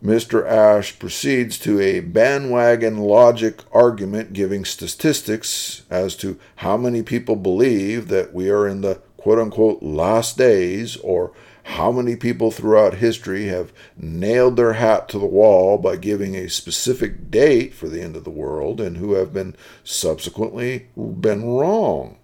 Mr. 0.02 0.46
Ash 0.46 0.96
proceeds 0.98 1.58
to 1.58 1.80
a 1.80 2.00
bandwagon 2.00 2.98
logic 2.98 3.62
argument 3.72 4.32
giving 4.32 4.64
statistics 4.64 5.82
as 5.90 6.14
to 6.16 6.38
how 6.56 6.76
many 6.76 7.02
people 7.02 7.34
believe 7.34 8.08
that 8.08 8.32
we 8.32 8.48
are 8.48 8.66
in 8.68 8.80
the 8.80 9.00
quote 9.16 9.40
unquote 9.40 9.82
last 9.82 10.38
days 10.38 10.96
or 10.98 11.32
how 11.64 11.90
many 11.90 12.14
people 12.16 12.50
throughout 12.50 12.94
history 12.94 13.48
have 13.48 13.72
nailed 13.96 14.56
their 14.56 14.74
hat 14.74 15.08
to 15.08 15.18
the 15.18 15.26
wall 15.26 15.76
by 15.76 15.96
giving 15.96 16.34
a 16.34 16.48
specific 16.48 17.30
date 17.30 17.74
for 17.74 17.88
the 17.88 18.00
end 18.00 18.16
of 18.16 18.24
the 18.24 18.30
world 18.30 18.80
and 18.80 18.96
who 18.96 19.14
have 19.14 19.32
been 19.32 19.54
subsequently 19.82 20.86
been 20.96 21.44
wrong? 21.44 22.16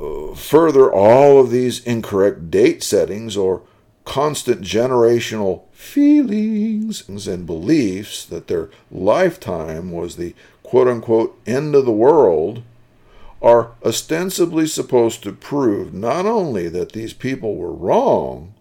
Uh, 0.00 0.34
further, 0.34 0.92
all 0.92 1.38
of 1.38 1.50
these 1.50 1.84
incorrect 1.84 2.50
date 2.50 2.82
settings 2.82 3.36
or 3.36 3.62
constant 4.04 4.60
generational 4.60 5.62
feelings 5.72 7.26
and 7.26 7.46
beliefs 7.46 8.24
that 8.26 8.48
their 8.48 8.70
lifetime 8.90 9.92
was 9.92 10.16
the 10.16 10.34
quote 10.62 10.88
unquote 10.88 11.38
end 11.46 11.74
of 11.74 11.84
the 11.84 11.92
world 11.92 12.62
are 13.42 13.72
ostensibly 13.84 14.66
supposed 14.66 15.22
to 15.22 15.32
prove 15.32 15.92
not 15.92 16.24
only 16.24 16.68
that 16.68 16.92
these 16.92 17.12
people 17.12 17.56
were 17.56 17.72
wrong, 17.72 18.54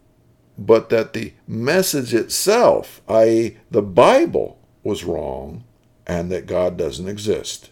but 0.57 0.89
that 0.89 1.13
the 1.13 1.33
message 1.47 2.13
itself, 2.13 3.01
i.e., 3.07 3.57
the 3.71 3.81
Bible, 3.81 4.59
was 4.83 5.05
wrong 5.05 5.63
and 6.05 6.29
that 6.31 6.45
God 6.45 6.77
doesn't 6.77 7.07
exist. 7.07 7.71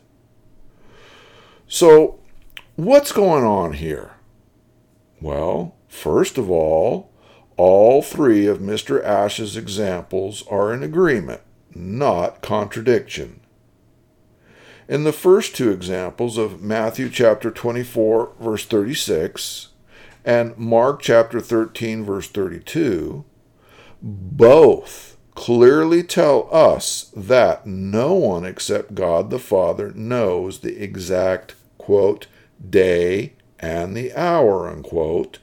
So, 1.67 2.19
what's 2.75 3.11
going 3.11 3.43
on 3.43 3.73
here? 3.73 4.11
Well, 5.19 5.75
first 5.87 6.37
of 6.37 6.49
all, 6.49 7.10
all 7.63 8.01
three 8.01 8.47
of 8.47 8.57
Mr. 8.57 9.03
Ash's 9.03 9.55
examples 9.55 10.43
are 10.47 10.73
in 10.73 10.81
agreement, 10.81 11.41
not 11.75 12.41
contradiction. 12.41 13.39
In 14.89 15.03
the 15.03 15.13
first 15.13 15.55
two 15.55 15.69
examples 15.69 16.39
of 16.39 16.63
Matthew 16.63 17.07
chapter 17.07 17.51
24, 17.51 18.31
verse 18.39 18.65
36, 18.65 19.67
and 20.25 20.57
Mark 20.57 21.03
chapter 21.03 21.39
13, 21.39 22.03
verse 22.03 22.27
32, 22.29 23.25
both 24.01 25.15
clearly 25.35 26.01
tell 26.01 26.49
us 26.51 27.11
that 27.15 27.67
no 27.67 28.15
one 28.15 28.43
except 28.43 28.95
God 28.95 29.29
the 29.29 29.37
Father 29.37 29.91
knows 29.91 30.61
the 30.61 30.81
exact, 30.81 31.53
quote, 31.77 32.25
day 32.67 33.33
and 33.59 33.95
the 33.95 34.11
hour, 34.13 34.67
unquote, 34.67 35.37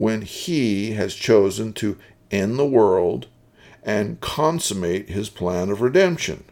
when 0.00 0.22
he 0.22 0.92
has 0.92 1.14
chosen 1.14 1.74
to 1.74 1.94
end 2.30 2.58
the 2.58 2.64
world 2.64 3.26
and 3.82 4.18
consummate 4.18 5.10
his 5.10 5.28
plan 5.28 5.68
of 5.68 5.82
redemption. 5.82 6.42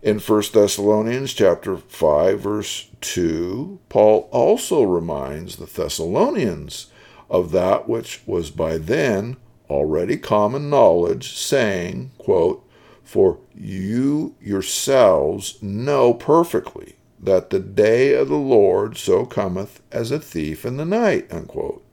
In 0.00 0.20
1 0.20 0.42
Thessalonians 0.54 1.34
chapter 1.34 1.76
5 1.76 2.40
verse 2.40 2.88
2, 3.02 3.78
Paul 3.90 4.26
also 4.32 4.84
reminds 4.84 5.56
the 5.56 5.66
Thessalonians 5.66 6.86
of 7.28 7.50
that 7.50 7.86
which 7.86 8.22
was 8.24 8.50
by 8.50 8.78
then 8.78 9.36
already 9.68 10.16
common 10.16 10.70
knowledge, 10.70 11.36
saying, 11.36 12.12
quote, 12.16 12.66
For 13.02 13.38
you 13.54 14.34
yourselves 14.40 15.62
know 15.62 16.14
perfectly 16.14 16.96
that 17.24 17.50
the 17.50 17.60
day 17.60 18.14
of 18.14 18.28
the 18.28 18.36
Lord 18.36 18.96
so 18.96 19.24
cometh 19.24 19.82
as 19.90 20.10
a 20.10 20.18
thief 20.18 20.64
in 20.64 20.76
the 20.76 20.84
night. 20.84 21.32
Unquote. 21.32 21.84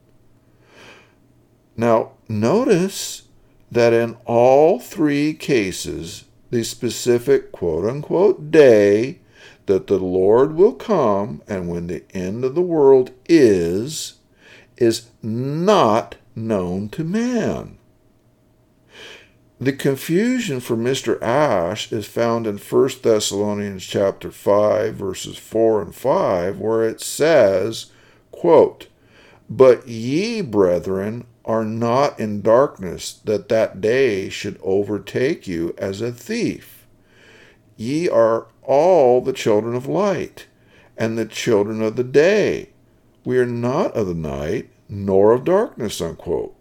Now, 1.78 2.12
notice 2.28 3.24
that 3.72 3.94
in 3.94 4.17
all 4.26 4.80
three 4.80 5.34
cases, 5.34 6.26
the 6.50 6.63
specific 6.63 7.52
quote 7.52 7.86
unquote 7.86 8.52
day 8.52 9.20
that 9.65 9.88
the 9.88 10.00
Lord 10.00 10.56
will 10.56 10.74
come 10.74 11.41
and 11.48 11.70
when 11.70 11.88
the 11.88 12.04
end 12.13 12.44
of 12.44 12.56
the 12.56 12.62
world 12.62 13.12
is, 13.30 14.15
is 14.78 15.10
not 15.22 16.15
known 16.36 16.89
to 16.89 17.04
man. 17.04 17.78
The 19.62 19.74
confusion 19.74 20.60
for 20.60 20.76
Mr. 20.76 21.21
Ash 21.21 21.91
is 21.91 22.08
found 22.08 22.47
in 22.47 22.58
1 22.58 22.89
Thessalonians 23.04 23.86
chapter 23.86 24.32
5 24.32 24.95
verses 24.95 25.38
4 25.38 25.84
and 25.84 25.93
5 25.93 26.60
where 26.60 26.82
it 26.82 27.00
says, 27.00 27.91
quote, 28.32 28.88
"But 29.47 29.88
ye, 29.88 30.41
brethren, 30.41 31.26
are 31.45 31.63
not 31.63 32.19
in 32.19 32.41
darkness 32.41 33.19
that 33.26 33.50
that 33.50 33.80
day 33.82 34.30
should 34.30 34.58
overtake 34.63 35.47
you 35.47 35.76
as 35.78 36.02
a 36.02 36.12
thief. 36.12 36.88
Ye 37.78 38.10
are 38.10 38.47
all 38.63 39.21
the 39.21 39.32
children 39.32 39.76
of 39.76 39.86
light 39.86 40.47
and 40.97 41.19
the 41.19 41.26
children 41.26 41.84
of 41.84 41.97
the 41.97 42.04
day. 42.04 42.69
We 43.24 43.38
are 43.38 43.45
not 43.45 43.93
of 43.95 44.08
the 44.08 44.15
night 44.15 44.71
nor 44.89 45.34
of 45.34 45.45
darkness, 45.45 46.02
unquote. 46.02 46.56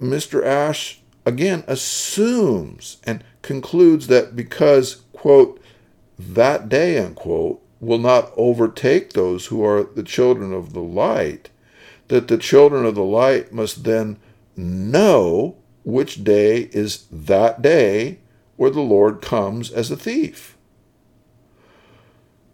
Mr. 0.00 0.44
Ash 0.44 1.00
again 1.24 1.64
assumes 1.66 2.98
and 3.04 3.24
concludes 3.42 4.06
that 4.08 4.36
because, 4.36 5.02
quote, 5.12 5.60
that 6.18 6.68
day, 6.68 6.98
unquote, 6.98 7.62
will 7.80 7.98
not 7.98 8.32
overtake 8.36 9.12
those 9.12 9.46
who 9.46 9.64
are 9.64 9.82
the 9.82 10.02
children 10.02 10.52
of 10.52 10.72
the 10.72 10.80
light, 10.80 11.50
that 12.08 12.28
the 12.28 12.38
children 12.38 12.84
of 12.86 12.94
the 12.94 13.04
light 13.04 13.52
must 13.52 13.84
then 13.84 14.18
know 14.56 15.56
which 15.84 16.22
day 16.22 16.68
is 16.72 17.06
that 17.10 17.60
day 17.60 18.18
where 18.56 18.70
the 18.70 18.80
Lord 18.80 19.20
comes 19.20 19.70
as 19.72 19.90
a 19.90 19.96
thief. 19.96 20.56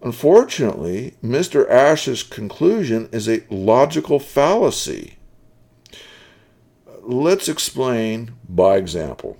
Unfortunately, 0.01 1.15
Mr. 1.23 1.69
Ash's 1.69 2.23
conclusion 2.23 3.09
is 3.13 3.29
a 3.29 3.45
logical 3.51 4.21
fallacy. 4.21 5.18
Let's 7.11 7.49
explain 7.49 8.33
by 8.47 8.77
example. 8.77 9.38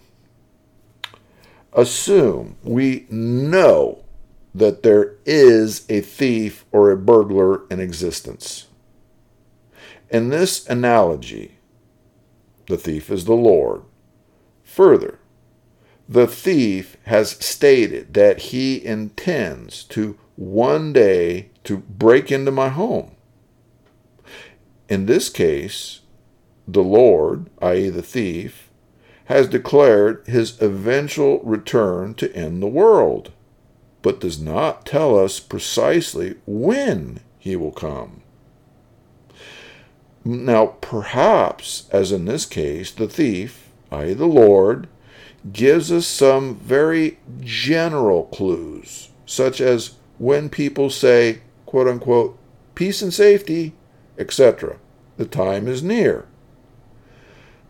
Assume 1.75 2.57
we 2.63 3.07
know 3.11 4.07
that 4.55 4.83
there 4.83 5.17
is 5.27 5.85
a 5.91 6.01
thief 6.01 6.65
or 6.73 6.91
a 6.91 6.97
burglar 6.97 7.67
in 7.69 7.79
existence. 7.79 8.69
In 10.09 10.31
this 10.31 10.67
analogy, 10.67 11.59
the 12.69 12.79
thief 12.79 13.11
is 13.11 13.27
the 13.27 13.35
Lord. 13.35 13.83
Further, 14.65 15.19
the 16.09 16.27
thief 16.27 16.97
has 17.03 17.33
stated 17.33 18.15
that 18.15 18.39
he 18.39 18.83
intends 18.83 19.85
to 19.85 20.19
one 20.37 20.95
day 20.95 21.51
to 21.65 21.77
break 21.77 22.33
into 22.33 22.51
my 22.51 22.71
home. 22.71 23.15
In 24.89 25.05
this 25.05 25.29
case, 25.29 26.01
the 26.69 26.83
Lord, 26.83 27.49
i.e., 27.63 27.89
the 27.89 28.03
thief, 28.03 28.69
has 29.25 29.49
declared 29.49 30.23
his 30.27 30.61
eventual 30.61 31.41
return 31.41 32.15
to 32.15 32.35
end 32.37 32.63
the 32.63 32.67
world, 32.67 33.33
but 34.03 34.21
does 34.21 34.41
not 34.41 34.87
tell 34.87 35.19
us 35.19 35.41
precisely 35.41 36.37
when 36.47 37.21
he 37.39 37.57
will 37.57 37.73
come. 37.73 38.23
Now, 40.25 40.67
perhaps, 40.83 41.89
as 41.91 42.13
in 42.13 42.27
this 42.27 42.45
case, 42.45 42.91
the 42.91 43.09
thief, 43.09 43.69
i.e., 43.91 44.13
the 44.13 44.27
Lord, 44.27 44.89
gives 45.53 45.91
us 45.91 46.07
some 46.07 46.57
very 46.57 47.19
general 47.41 48.25
clues, 48.25 49.09
such 49.25 49.61
as 49.61 49.95
when 50.19 50.51
people 50.51 50.91
say, 50.91 51.41
quote 51.65 51.89
unquote, 51.89 52.39
peace 52.75 53.01
and 53.01 53.15
safety, 53.15 53.75
etc. 54.19 54.77
The 55.17 55.27
time 55.27 55.67
is 55.67 55.83
near. 55.83 56.28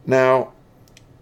Now, 0.08 0.52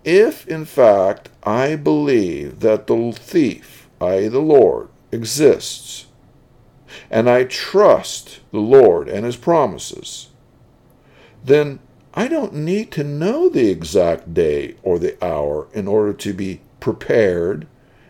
if 0.05 0.47
in 0.47 0.65
fact 0.65 1.29
I 1.43 1.75
believe 1.75 2.61
that 2.61 2.87
the 2.87 3.13
thief, 3.13 3.89
i.e., 4.01 4.29
the 4.29 4.39
Lord, 4.39 4.89
exists, 5.11 6.07
and 7.11 7.29
I 7.29 7.45
trust 7.45 8.39
the 8.53 8.61
Lord 8.61 9.09
and 9.09 9.27
his 9.27 9.37
promises, 9.37 10.29
then 11.45 11.81
I 12.15 12.29
don't 12.29 12.55
need 12.55 12.93
to 12.93 13.03
know 13.03 13.49
the 13.49 13.69
exact 13.69 14.33
day 14.33 14.77
or 14.85 15.01
the 15.01 15.23
hour 15.23 15.67
in 15.75 15.89
order 15.89 16.13
to 16.13 16.33
be 16.33 16.61
prepared 16.79 17.67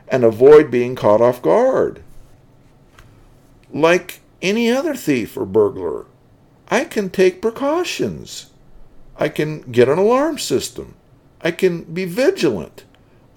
and 0.09 0.25
avoid 0.25 0.71
being 0.71 0.95
caught 0.95 1.23
off 1.23 1.41
guard. 1.41 2.03
Like 3.73 4.21
any 4.43 4.71
other 4.71 4.95
thief 4.95 5.39
or 5.39 5.47
burglar, 5.47 6.05
I 6.69 6.85
can 6.85 7.09
take 7.09 7.41
precautions. 7.41 8.51
I 9.19 9.29
can 9.29 9.61
get 9.73 9.89
an 9.89 9.99
alarm 9.99 10.39
system. 10.39 10.95
I 11.41 11.51
can 11.51 11.85
be 11.85 12.05
vigilant. 12.05 12.85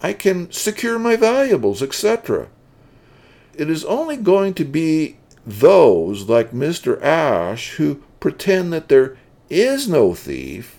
I 0.01 0.13
can 0.13 0.51
secure 0.51 0.97
my 0.97 1.15
valuables, 1.15 1.81
etc. 1.81 2.47
It 3.53 3.69
is 3.69 3.83
only 3.85 4.17
going 4.17 4.53
to 4.55 4.65
be 4.65 5.17
those 5.45 6.29
like 6.29 6.51
Mr. 6.51 7.01
Ash 7.01 7.75
who 7.75 8.03
pretend 8.19 8.71
that 8.73 8.89
there 8.89 9.17
is 9.49 9.87
no 9.87 10.13
thief 10.13 10.77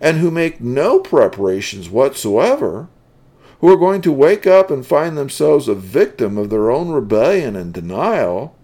and 0.00 0.18
who 0.18 0.30
make 0.30 0.60
no 0.60 0.98
preparations 0.98 1.88
whatsoever, 1.88 2.88
who 3.60 3.68
are 3.68 3.76
going 3.76 4.02
to 4.02 4.12
wake 4.12 4.46
up 4.46 4.70
and 4.70 4.84
find 4.84 5.16
themselves 5.16 5.68
a 5.68 5.74
victim 5.74 6.36
of 6.36 6.50
their 6.50 6.70
own 6.70 6.90
rebellion 6.90 7.54
and 7.54 7.72
denial, 7.72 8.56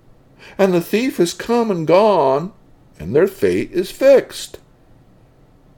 and 0.58 0.74
the 0.74 0.80
thief 0.80 1.18
has 1.18 1.32
come 1.32 1.70
and 1.70 1.86
gone, 1.86 2.52
and 2.98 3.14
their 3.14 3.28
fate 3.28 3.70
is 3.70 3.92
fixed. 3.92 4.58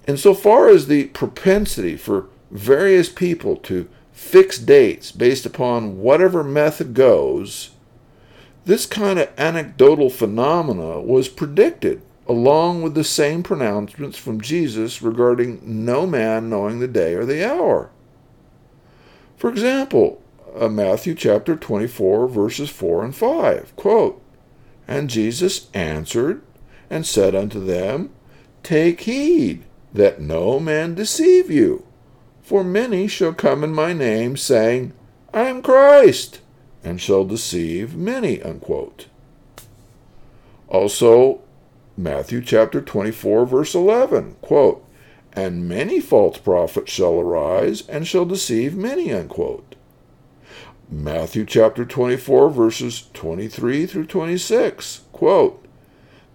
And 0.07 0.19
so 0.19 0.35
far 0.35 0.69
as 0.69 0.87
the 0.87 1.07
propensity 1.07 1.97
for 1.97 2.27
various 2.51 3.09
people 3.09 3.57
to 3.57 3.89
fix 4.13 4.59
dates 4.59 5.13
based 5.13 5.47
upon 5.47 5.99
whatever 5.99 6.43
method 6.43 6.95
goes, 6.95 7.71
this 8.65 8.87
kind 8.87 9.19
of 9.19 9.31
anecdotal 9.39 10.11
phenomena 10.11 11.01
was 11.01 11.29
predicted 11.29 12.03
along 12.29 12.83
with 12.83 12.95
the 12.95 13.05
same 13.05 13.43
pronouncements 13.43 14.17
from 14.19 14.41
Jesus 14.41 15.03
regarding 15.03 15.61
no 15.65 16.07
man 16.07 16.49
knowing 16.49 16.79
the 16.79 16.89
day 16.89 17.15
or 17.15 17.25
the 17.25 17.45
hour. 17.45 17.91
For 19.37 19.51
example, 19.51 20.23
uh, 20.55 20.69
Matthew 20.69 21.15
chapter 21.15 21.57
24, 21.57 22.29
verses 22.29 22.71
4 22.71 23.05
and 23.05 23.15
5. 23.15 23.75
Quote, 23.75 24.23
And 24.87 25.11
Jesus 25.11 25.69
answered 25.73 26.43
and 26.89 27.07
said 27.07 27.35
unto 27.35 27.65
them, 27.65 28.11
Take 28.63 29.03
heed 29.03 29.65
that 29.93 30.21
no 30.21 30.61
man 30.61 30.95
deceive 30.95 31.51
you. 31.51 31.85
For 32.43 32.65
many 32.65 33.07
shall 33.07 33.33
come 33.33 33.63
in 33.63 33.73
my 33.73 33.93
name, 33.93 34.37
saying, 34.37 34.93
I 35.33 35.43
am 35.43 35.63
Christ, 35.63 36.41
and 36.83 37.01
shall 37.01 37.25
deceive 37.25 37.97
many. 37.97 38.43
Unquote. 38.43 39.07
Also, 40.69 41.41
Matthew 41.97 42.41
chapter 42.41 42.81
24, 42.81 43.47
verse 43.47 43.75
11, 43.75 44.37
quote, 44.41 44.85
And 45.33 45.69
many 45.69 46.01
false 46.01 46.39
prophets 46.39 46.91
shall 46.91 47.21
arise 47.21 47.87
and 47.89 48.07
shall 48.07 48.25
deceive 48.25 48.77
many, 48.77 49.13
unquote. 49.13 49.75
Matthew 50.89 51.45
chapter 51.45 51.85
24, 51.85 52.51
verses 52.51 53.09
23 53.13 53.87
through 53.87 54.07
26, 54.07 55.03
quote, 55.13 55.65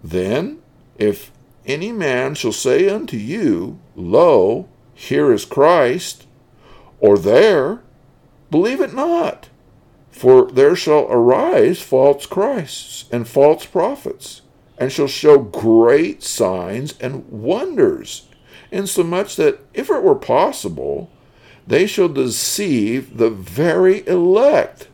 Then, 0.02 0.60
if 0.98 1.30
any 1.66 1.92
man 1.92 2.34
shall 2.34 2.52
say 2.52 2.88
unto 2.88 3.16
you, 3.16 3.78
Lo, 3.94 4.68
here 4.94 5.32
is 5.32 5.44
Christ, 5.44 6.26
or 7.00 7.18
there, 7.18 7.82
believe 8.50 8.80
it 8.80 8.94
not. 8.94 9.48
For 10.10 10.50
there 10.50 10.74
shall 10.74 11.06
arise 11.10 11.82
false 11.82 12.24
Christs 12.24 13.04
and 13.12 13.28
false 13.28 13.66
prophets 13.66 14.40
and 14.78 14.92
shall 14.92 15.06
show 15.06 15.38
great 15.38 16.22
signs 16.22 16.94
and 17.00 17.28
wonders, 17.28 18.26
insomuch 18.70 19.36
that, 19.36 19.60
if 19.74 19.90
it 19.90 20.02
were 20.02 20.14
possible, 20.14 21.10
they 21.66 21.86
shall 21.86 22.08
deceive 22.08 23.16
the 23.16 23.30
very 23.30 24.06
elect. 24.06 24.88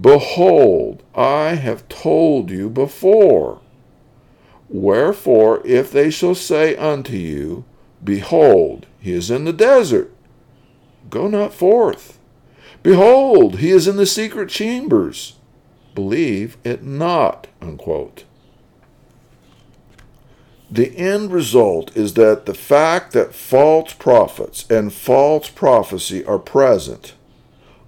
Behold, 0.00 1.02
I 1.14 1.54
have 1.54 1.88
told 1.88 2.50
you 2.50 2.68
before. 2.68 3.60
Wherefore, 4.68 5.60
if 5.64 5.92
they 5.92 6.10
shall 6.10 6.34
say 6.34 6.76
unto 6.76 7.16
you, 7.16 7.64
Behold, 8.02 8.86
he 8.98 9.12
is 9.12 9.30
in 9.30 9.44
the 9.44 9.52
desert, 9.52 10.12
go 11.10 11.28
not 11.28 11.52
forth. 11.52 12.18
Behold, 12.82 13.58
he 13.58 13.70
is 13.70 13.88
in 13.88 13.96
the 13.96 14.06
secret 14.06 14.50
chambers 14.50 15.34
believe 15.94 16.56
it 16.64 16.82
not. 16.82 17.46
Unquote. 17.60 18.24
The 20.70 20.96
end 20.96 21.32
result 21.32 21.96
is 21.96 22.14
that 22.14 22.46
the 22.46 22.54
fact 22.54 23.12
that 23.12 23.34
false 23.34 23.92
prophets 23.92 24.68
and 24.68 24.92
false 24.92 25.48
prophecy 25.48 26.24
are 26.24 26.38
present 26.38 27.14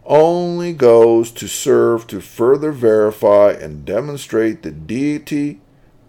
only 0.05 0.73
goes 0.73 1.33
to 1.33 1.49
serve 1.49 2.07
to 2.07 2.21
further 2.21 2.71
verify 2.71 3.51
and 3.51 3.85
demonstrate 3.85 4.63
the 4.63 4.71
deity, 4.71 5.61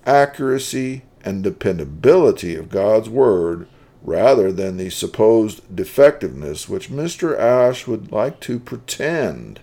accuracy, 0.08 1.04
and 1.24 1.44
dependability 1.44 2.56
of 2.56 2.70
God's 2.70 3.10
Word 3.10 3.68
rather 4.02 4.52
than 4.52 4.78
the 4.78 4.90
supposed 4.90 5.76
defectiveness 5.76 6.70
which 6.70 6.90
Mr. 6.90 7.38
Ash 7.38 7.86
would 7.86 8.12
like 8.12 8.40
to 8.40 8.60
pretend. 8.60 9.60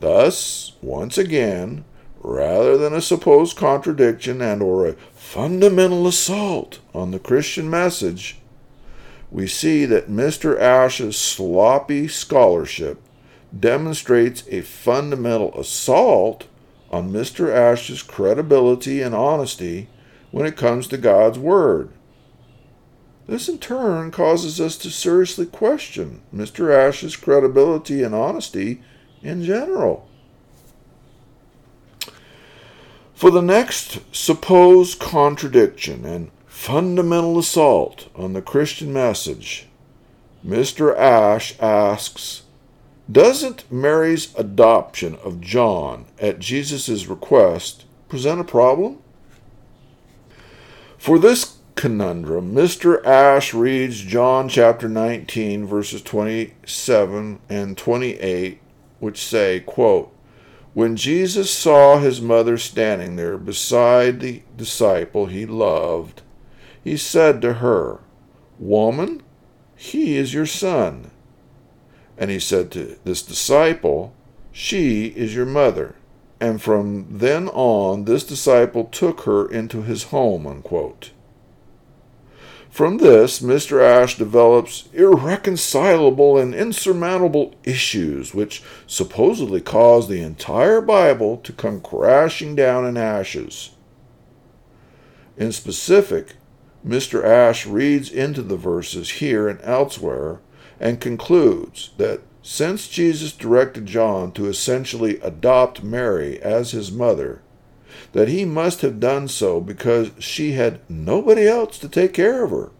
Thus, 0.00 0.72
once 0.82 1.16
again, 1.16 1.84
rather 2.20 2.76
than 2.76 2.92
a 2.92 3.00
supposed 3.00 3.56
contradiction 3.56 4.42
and 4.42 4.60
or 4.60 4.86
a 4.86 4.96
fundamental 5.14 6.08
assault 6.08 6.80
on 6.92 7.12
the 7.12 7.20
Christian 7.20 7.70
message, 7.70 8.38
we 9.30 9.46
see 9.46 9.84
that 9.84 10.10
Mr. 10.10 10.58
Ash's 10.58 11.16
sloppy 11.16 12.08
scholarship 12.08 13.00
demonstrates 13.58 14.42
a 14.48 14.62
fundamental 14.62 15.58
assault 15.58 16.48
on 16.92 17.10
Mr. 17.10 17.50
Ash's 17.50 18.02
credibility 18.02 19.00
and 19.00 19.14
honesty 19.14 19.88
when 20.30 20.46
it 20.46 20.56
comes 20.56 20.86
to 20.88 20.98
God's 20.98 21.38
Word. 21.38 21.90
This 23.26 23.48
in 23.48 23.58
turn 23.58 24.10
causes 24.10 24.60
us 24.60 24.76
to 24.78 24.90
seriously 24.90 25.46
question 25.46 26.22
Mr. 26.34 26.74
Ash's 26.74 27.16
credibility 27.16 28.02
and 28.02 28.14
honesty 28.14 28.82
in 29.22 29.44
general. 29.44 30.08
For 33.14 33.30
the 33.30 33.40
next 33.40 34.00
supposed 34.14 34.98
contradiction 34.98 36.04
and 36.04 36.30
fundamental 36.46 37.38
assault 37.38 38.08
on 38.16 38.32
the 38.32 38.42
Christian 38.42 38.92
message, 38.92 39.68
Mr. 40.44 40.96
Ash 40.96 41.54
asks 41.60 42.42
Doesn't 43.10 43.70
Mary's 43.70 44.34
adoption 44.36 45.16
of 45.24 45.40
John 45.40 46.06
at 46.20 46.38
Jesus' 46.38 47.06
request 47.06 47.84
present 48.08 48.40
a 48.40 48.44
problem? 48.44 48.98
For 50.98 51.18
this 51.18 51.58
conundrum, 51.74 52.54
Mr. 52.54 53.04
Ash 53.04 53.52
reads 53.52 54.02
John 54.02 54.48
chapter 54.48 54.88
19, 54.88 55.66
verses 55.66 56.00
27 56.02 57.40
and 57.48 57.76
28, 57.76 58.60
which 59.00 59.24
say, 59.24 59.58
quote, 59.60 60.14
When 60.74 60.94
Jesus 60.94 61.50
saw 61.50 61.98
his 61.98 62.20
mother 62.20 62.56
standing 62.56 63.16
there 63.16 63.36
beside 63.36 64.20
the 64.20 64.42
disciple 64.56 65.26
he 65.26 65.44
loved, 65.44 66.22
he 66.84 66.96
said 66.96 67.42
to 67.42 67.54
her, 67.54 67.98
Woman, 68.60 69.22
he 69.74 70.16
is 70.16 70.34
your 70.34 70.46
son. 70.46 71.11
And 72.22 72.30
he 72.30 72.38
said 72.38 72.70
to 72.70 72.98
this 73.02 73.20
disciple, 73.20 74.14
She 74.52 75.06
is 75.06 75.34
your 75.34 75.44
mother. 75.44 75.96
And 76.40 76.62
from 76.62 77.18
then 77.18 77.48
on, 77.48 78.04
this 78.04 78.22
disciple 78.22 78.84
took 78.84 79.22
her 79.22 79.50
into 79.50 79.82
his 79.82 80.04
home. 80.04 80.46
Unquote. 80.46 81.10
From 82.70 82.98
this, 82.98 83.40
Mr. 83.40 83.82
Ash 83.82 84.16
develops 84.16 84.88
irreconcilable 84.92 86.38
and 86.38 86.54
insurmountable 86.54 87.56
issues 87.64 88.32
which 88.32 88.62
supposedly 88.86 89.60
cause 89.60 90.06
the 90.06 90.22
entire 90.22 90.80
Bible 90.80 91.38
to 91.38 91.52
come 91.52 91.80
crashing 91.80 92.54
down 92.54 92.86
in 92.86 92.96
ashes. 92.96 93.70
In 95.36 95.50
specific, 95.50 96.36
Mr. 96.86 97.24
Ash 97.24 97.66
reads 97.66 98.12
into 98.12 98.42
the 98.42 98.56
verses 98.56 99.10
here 99.10 99.48
and 99.48 99.60
elsewhere 99.62 100.38
and 100.82 101.00
concludes 101.00 101.90
that 101.96 102.20
since 102.42 102.88
Jesus 102.88 103.32
directed 103.32 103.86
John 103.86 104.32
to 104.32 104.48
essentially 104.48 105.20
adopt 105.20 105.84
Mary 105.84 106.42
as 106.42 106.72
his 106.72 106.90
mother, 106.90 107.40
that 108.10 108.26
he 108.26 108.44
must 108.44 108.80
have 108.80 108.98
done 108.98 109.28
so 109.28 109.60
because 109.60 110.10
she 110.18 110.52
had 110.52 110.80
nobody 110.90 111.46
else 111.46 111.78
to 111.78 111.88
take 111.88 112.12
care 112.12 112.42
of 112.42 112.50
her. 112.50 112.72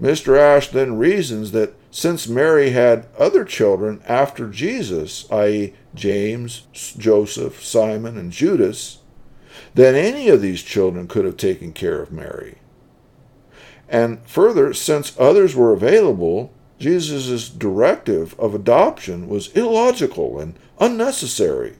Mr. 0.00 0.38
Ash 0.38 0.68
then 0.68 0.96
reasons 0.96 1.50
that 1.50 1.74
since 1.90 2.28
Mary 2.28 2.70
had 2.70 3.08
other 3.18 3.44
children 3.44 4.00
after 4.06 4.48
Jesus, 4.48 5.28
i.e., 5.32 5.74
James, 5.96 6.68
Joseph, 6.96 7.64
Simon, 7.64 8.16
and 8.16 8.30
Judas, 8.30 8.98
then 9.74 9.96
any 9.96 10.28
of 10.28 10.40
these 10.40 10.62
children 10.62 11.08
could 11.08 11.24
have 11.24 11.36
taken 11.36 11.72
care 11.72 12.00
of 12.00 12.12
Mary. 12.12 12.58
And 13.88 14.20
further, 14.26 14.72
since 14.72 15.18
others 15.18 15.56
were 15.56 15.72
available, 15.72 16.52
Jesus' 16.78 17.48
directive 17.48 18.38
of 18.38 18.54
adoption 18.54 19.28
was 19.28 19.48
illogical 19.56 20.38
and 20.38 20.54
unnecessary. 20.78 21.76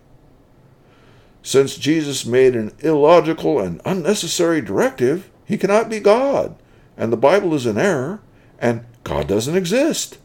Since 1.42 1.76
Jesus 1.76 2.26
made 2.26 2.56
an 2.56 2.72
illogical 2.80 3.60
and 3.60 3.80
unnecessary 3.84 4.60
directive, 4.60 5.30
he 5.44 5.56
cannot 5.56 5.88
be 5.88 6.00
God, 6.00 6.56
and 6.96 7.12
the 7.12 7.16
Bible 7.16 7.54
is 7.54 7.64
in 7.64 7.78
error, 7.78 8.20
and 8.58 8.84
God 9.04 9.28
doesn't 9.28 9.56
exist. 9.56 10.18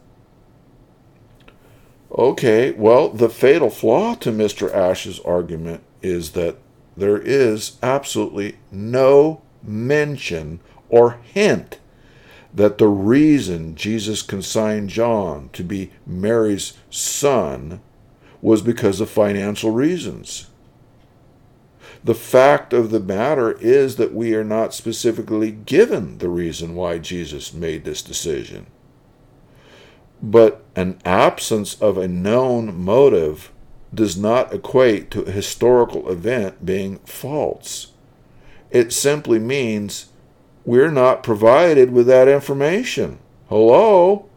Okay, 2.16 2.72
well, 2.72 3.08
the 3.08 3.28
fatal 3.28 3.70
flaw 3.70 4.14
to 4.16 4.30
Mr. 4.30 4.72
Ash's 4.72 5.18
argument 5.20 5.82
is 6.02 6.32
that 6.32 6.56
there 6.96 7.18
is 7.18 7.78
absolutely 7.82 8.56
no 8.70 9.40
mention 9.62 10.60
or 10.88 11.18
hint 11.22 11.78
that 12.54 12.78
the 12.78 12.88
reason 12.88 13.74
Jesus 13.74 14.22
consigned 14.22 14.88
John 14.88 15.50
to 15.52 15.64
be 15.64 15.90
Mary's 16.06 16.74
son 16.88 17.80
was 18.40 18.62
because 18.62 19.00
of 19.00 19.10
financial 19.10 19.72
reasons. 19.72 20.50
The 22.04 22.14
fact 22.14 22.72
of 22.72 22.90
the 22.90 23.00
matter 23.00 23.52
is 23.52 23.96
that 23.96 24.14
we 24.14 24.34
are 24.34 24.44
not 24.44 24.74
specifically 24.74 25.50
given 25.50 26.18
the 26.18 26.28
reason 26.28 26.74
why 26.74 26.98
Jesus 26.98 27.54
made 27.54 27.84
this 27.84 28.02
decision. 28.02 28.66
But 30.22 30.62
an 30.76 30.98
absence 31.04 31.80
of 31.80 31.96
a 31.96 32.06
known 32.06 32.78
motive 32.78 33.50
does 33.92 34.16
not 34.16 34.52
equate 34.52 35.10
to 35.12 35.22
a 35.22 35.30
historical 35.30 36.10
event 36.10 36.64
being 36.64 36.98
false. 36.98 37.92
It 38.70 38.92
simply 38.92 39.38
means 39.38 40.06
we're 40.64 40.90
not 40.90 41.22
provided 41.22 41.92
with 41.92 42.06
that 42.06 42.28
information. 42.28 43.18
Hello? 43.48 44.28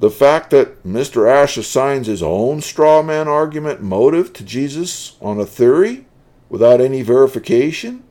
The 0.00 0.10
fact 0.10 0.50
that 0.50 0.84
Mr. 0.84 1.28
Ash 1.28 1.56
assigns 1.56 2.06
his 2.06 2.22
own 2.22 2.60
straw 2.60 3.02
man 3.02 3.26
argument 3.26 3.82
motive 3.82 4.32
to 4.34 4.44
Jesus 4.44 5.16
on 5.20 5.40
a 5.40 5.46
theory 5.46 6.06
without 6.48 6.80
any 6.80 7.02
verification, 7.02 8.04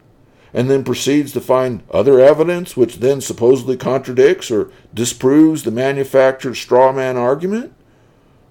and 0.53 0.69
then 0.69 0.83
proceeds 0.83 1.31
to 1.31 1.41
find 1.41 1.83
other 1.91 2.19
evidence 2.19 2.75
which 2.75 2.97
then 2.97 3.21
supposedly 3.21 3.77
contradicts 3.77 4.51
or 4.51 4.71
disproves 4.93 5.63
the 5.63 5.71
manufactured 5.71 6.55
straw 6.55 6.91
man 6.91 7.15
argument, 7.15 7.73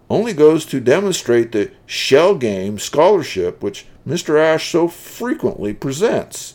only 0.08 0.32
goes 0.32 0.64
to 0.66 0.80
demonstrate 0.80 1.52
the 1.52 1.70
shell 1.84 2.34
game 2.34 2.78
scholarship 2.78 3.62
which 3.62 3.86
Mr. 4.06 4.38
Ash 4.38 4.70
so 4.70 4.88
frequently 4.88 5.74
presents. 5.74 6.54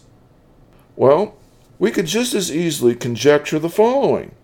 Well, 0.96 1.36
we 1.82 1.90
could 1.90 2.06
just 2.06 2.36
as 2.36 2.56
easily 2.56 2.94
conjecture 2.94 3.58
the 3.58 3.68
following. 3.68 4.36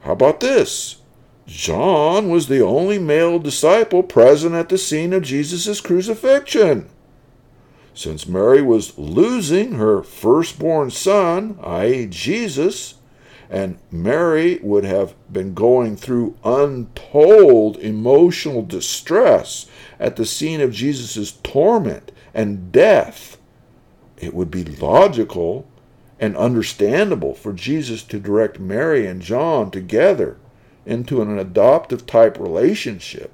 How 0.00 0.12
about 0.12 0.40
this? 0.40 0.98
John 1.46 2.28
was 2.28 2.48
the 2.48 2.60
only 2.60 2.98
male 2.98 3.38
disciple 3.38 4.02
present 4.02 4.54
at 4.54 4.68
the 4.68 4.76
scene 4.76 5.14
of 5.14 5.22
Jesus' 5.22 5.80
crucifixion. 5.80 6.90
Since 7.94 8.28
Mary 8.28 8.60
was 8.60 8.98
losing 8.98 9.72
her 9.72 10.02
firstborn 10.02 10.90
son, 10.90 11.58
i.e., 11.62 12.08
Jesus, 12.08 12.96
and 13.48 13.78
Mary 13.90 14.60
would 14.62 14.84
have 14.84 15.14
been 15.32 15.54
going 15.54 15.96
through 15.96 16.36
untold 16.44 17.78
emotional 17.78 18.60
distress 18.60 19.64
at 19.98 20.16
the 20.16 20.26
scene 20.26 20.60
of 20.60 20.72
Jesus' 20.72 21.32
torment 21.42 22.12
and 22.34 22.70
death, 22.70 23.38
it 24.18 24.34
would 24.34 24.50
be 24.50 24.64
logical 24.64 25.66
and 26.22 26.36
understandable 26.36 27.34
for 27.34 27.52
Jesus 27.52 28.04
to 28.04 28.20
direct 28.20 28.60
Mary 28.60 29.08
and 29.08 29.20
John 29.20 29.72
together 29.72 30.36
into 30.86 31.20
an 31.20 31.36
adoptive 31.36 32.06
type 32.06 32.38
relationship 32.38 33.32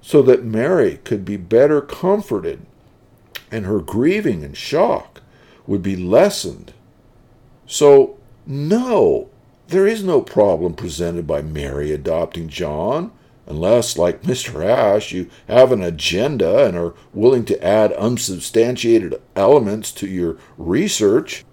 so 0.00 0.22
that 0.22 0.44
Mary 0.44 1.00
could 1.02 1.24
be 1.24 1.36
better 1.36 1.80
comforted 1.80 2.64
and 3.50 3.66
her 3.66 3.80
grieving 3.80 4.44
and 4.44 4.56
shock 4.56 5.20
would 5.66 5.82
be 5.82 5.96
lessened. 5.96 6.72
So, 7.66 8.18
no, 8.46 9.30
there 9.66 9.88
is 9.88 10.04
no 10.04 10.20
problem 10.20 10.74
presented 10.74 11.26
by 11.26 11.42
Mary 11.42 11.90
adopting 11.90 12.48
John, 12.48 13.10
unless, 13.48 13.98
like 13.98 14.22
Mr. 14.22 14.64
Ash, 14.64 15.10
you 15.10 15.28
have 15.48 15.72
an 15.72 15.82
agenda 15.82 16.66
and 16.66 16.76
are 16.76 16.94
willing 17.12 17.44
to 17.46 17.64
add 17.64 17.92
unsubstantiated 17.94 19.20
elements 19.34 19.90
to 19.92 20.06
your 20.06 20.36
research. 20.56 21.44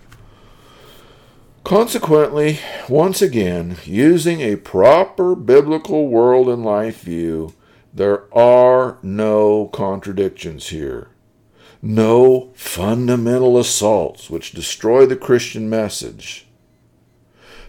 Consequently, 1.66 2.60
once 2.88 3.24
again, 3.24 3.78
using 3.86 4.40
a 4.40 4.56
proper 4.56 5.34
biblical 5.34 6.10
world 6.10 6.48
and 6.48 6.64
life 6.64 7.02
view, 7.02 7.56
there 7.92 8.32
are 8.32 9.00
no 9.02 9.66
contradictions 9.74 10.68
here. 10.68 11.08
No 11.82 12.52
fundamental 12.54 13.58
assaults 13.58 14.30
which 14.30 14.52
destroy 14.52 15.08
the 15.08 15.16
Christian 15.16 15.68
message. 15.68 16.46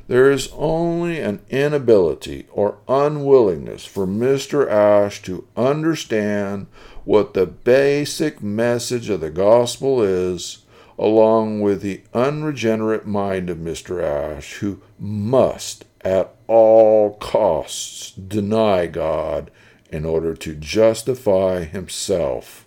There 0.08 0.30
is 0.30 0.50
only 0.52 1.18
an 1.18 1.40
inability 1.48 2.48
or 2.52 2.76
unwillingness 2.86 3.86
for 3.86 4.06
Mr. 4.06 4.70
Ash 4.70 5.22
to 5.22 5.48
understand 5.56 6.66
what 7.06 7.32
the 7.32 7.46
basic 7.46 8.42
message 8.42 9.08
of 9.08 9.22
the 9.22 9.30
gospel 9.30 10.02
is, 10.02 10.65
along 10.98 11.60
with 11.60 11.82
the 11.82 12.00
unregenerate 12.14 13.06
mind 13.06 13.50
of 13.50 13.58
Mr. 13.58 14.02
Ash, 14.02 14.54
who 14.54 14.80
must 14.98 15.84
at 16.02 16.34
all 16.46 17.14
costs 17.14 18.12
deny 18.12 18.86
God 18.86 19.50
in 19.90 20.04
order 20.04 20.34
to 20.34 20.54
justify 20.54 21.64
himself. 21.64 22.64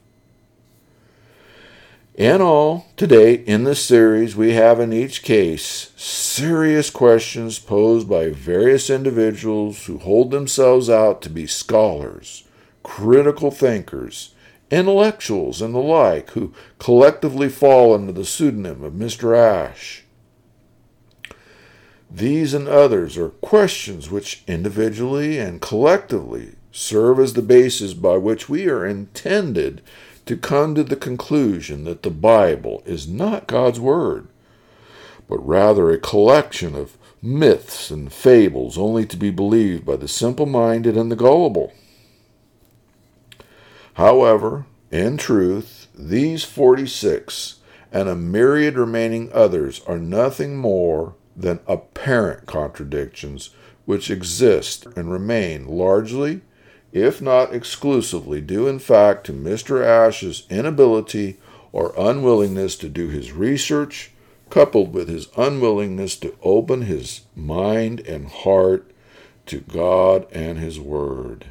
In 2.16 2.42
all, 2.42 2.88
today 2.98 3.36
in 3.36 3.64
this 3.64 3.82
series, 3.84 4.36
we 4.36 4.52
have 4.52 4.82
in 4.82 4.92
each 4.92 5.24
case 5.24 5.94
serious 5.96 6.90
questions 6.90 7.60
posed 7.60 8.10
by 8.10 8.30
various 8.30 8.90
individuals 8.90 9.86
who 9.86 10.00
hold 10.00 10.32
themselves 10.32 10.90
out 10.90 11.22
to 11.22 11.30
be 11.30 11.48
scholars, 11.48 12.44
critical 12.84 13.52
thinkers, 13.52 14.34
intellectuals, 14.72 15.62
and 15.62 15.74
the 15.74 15.80
like, 15.80 16.32
who 16.32 16.54
collectively 16.78 17.50
fall 17.50 17.94
under 17.94 18.12
the 18.12 18.26
pseudonym 18.26 18.84
of 18.84 18.94
Mr. 18.94 19.38
Ash. 19.38 20.04
These 22.12 22.54
and 22.54 22.68
others 22.68 23.18
are 23.18 23.30
questions 23.30 24.10
which 24.10 24.44
individually 24.48 25.38
and 25.38 25.62
collectively 25.62 26.56
serve 26.72 27.20
as 27.20 27.34
the 27.34 27.42
basis 27.42 27.94
by 27.94 28.18
which 28.18 28.50
we 28.50 28.68
are 28.68 28.86
intended 28.86 29.82
to 30.26 30.38
come 30.38 30.76
to 30.76 30.84
the 30.84 30.96
conclusion 30.96 31.84
that 31.86 32.04
the 32.04 32.12
Bible 32.12 32.84
is 32.86 33.08
not 33.08 33.48
God's 33.48 33.80
Word, 33.80 34.28
but 35.28 35.38
rather 35.38 35.90
a 35.90 36.00
collection 36.00 36.76
of 36.76 36.98
myths 37.22 37.92
and 37.92 38.12
fables 38.12 38.78
only 38.78 39.06
to 39.06 39.18
be 39.18 39.32
believed 39.32 39.86
by 39.86 39.96
the 39.96 40.08
simple 40.08 40.46
minded 40.46 40.96
and 40.96 41.12
the 41.12 41.16
gullible. 41.16 41.74
However, 44.00 44.66
in 44.92 45.18
truth, 45.18 45.88
these 45.94 46.46
46 46.46 47.56
and 47.92 48.08
a 48.08 48.16
myriad 48.16 48.78
remaining 48.78 49.30
others 49.34 49.82
are 49.88 49.98
nothing 50.00 50.56
more 50.56 51.16
than 51.36 51.60
apparent 51.68 52.46
contradictions 52.46 53.50
which 53.84 54.10
exist 54.10 54.86
and 54.96 55.12
remain 55.12 55.68
largely 55.68 56.40
if 56.94 57.22
not 57.22 57.54
exclusively, 57.54 58.40
due 58.40 58.70
in 58.70 58.80
fact 58.80 59.26
to 59.26 59.34
Mr. 59.34 59.84
Ash's 59.84 60.48
inability 60.50 61.38
or 61.74 61.94
unwillingness 61.98 62.78
to 62.78 62.88
do 62.88 63.10
his 63.10 63.34
research, 63.34 64.12
coupled 64.50 64.94
with 64.94 65.10
his 65.10 65.28
unwillingness 65.36 66.16
to 66.20 66.38
open 66.42 66.84
his 66.84 67.26
mind 67.36 68.00
and 68.08 68.30
heart 68.30 68.90
to 69.48 69.60
God 69.60 70.26
and 70.32 70.58
His 70.58 70.80
Word. 70.80 71.48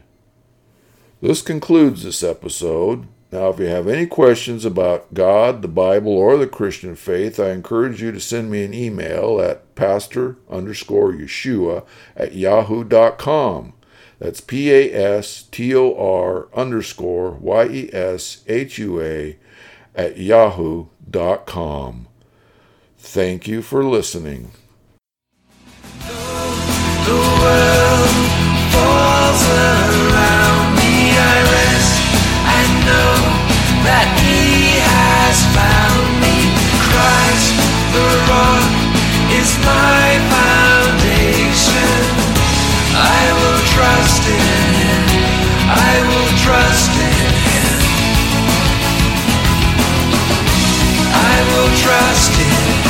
This 1.21 1.43
concludes 1.43 2.05
this 2.05 2.23
episode. 2.23 3.09
Now, 3.33 3.49
if 3.49 3.59
you 3.59 3.67
have 3.67 3.89
any 3.89 4.07
questions 4.07 4.65
about 4.65 5.13
God, 5.13 5.63
the 5.63 5.69
Bible, 5.69 6.13
or 6.13 6.37
the 6.37 6.47
Christian 6.47 6.95
faith, 6.95 7.41
I 7.41 7.51
encourage 7.51 8.01
you 8.01 8.13
to 8.13 8.21
send 8.21 8.51
me 8.51 8.65
an 8.65 8.73
email 8.73 9.41
at 9.41 9.75
pastor 9.75 10.37
underscore 10.49 11.13
Yeshua 11.13 11.85
at 12.17 12.35
yahoo.com. 12.35 13.75
That's 14.21 14.41
P 14.41 14.73
A 14.73 14.93
S 14.95 15.43
T 15.43 15.75
O 15.75 15.95
R 15.95 16.49
underscore 16.55 17.33
Y 17.33 17.67
E 17.67 17.91
S 17.93 18.45
H 18.47 18.79
U 18.79 19.01
A 19.01 19.37
at 19.95 20.17
yahoo.com. 20.19 22.07
Thank 22.97 23.49
you 23.49 23.63
for 23.63 23.85
listening. 23.85 24.53
The 27.05 27.15
world 27.15 28.09
falls 28.73 29.49
around 29.49 30.58
know 32.89 33.13
that 33.85 34.09
he 34.25 34.81
has 34.81 35.37
found 35.57 36.05
me. 36.25 36.37
Christ 36.89 37.55
the 37.95 38.09
rock 38.33 38.69
is 39.39 39.51
my 39.65 40.09
foundation. 40.33 42.01
I 42.97 43.23
will 43.39 43.63
trust 43.75 44.25
in 44.25 44.65
him. 44.81 45.05
I 45.69 45.95
will 46.09 46.33
trust 46.45 46.93
in 47.09 47.29
him. 47.49 47.79
I 51.33 51.37
will 51.51 51.71
trust 51.85 52.35
in 52.41 52.83
him. 52.83 52.88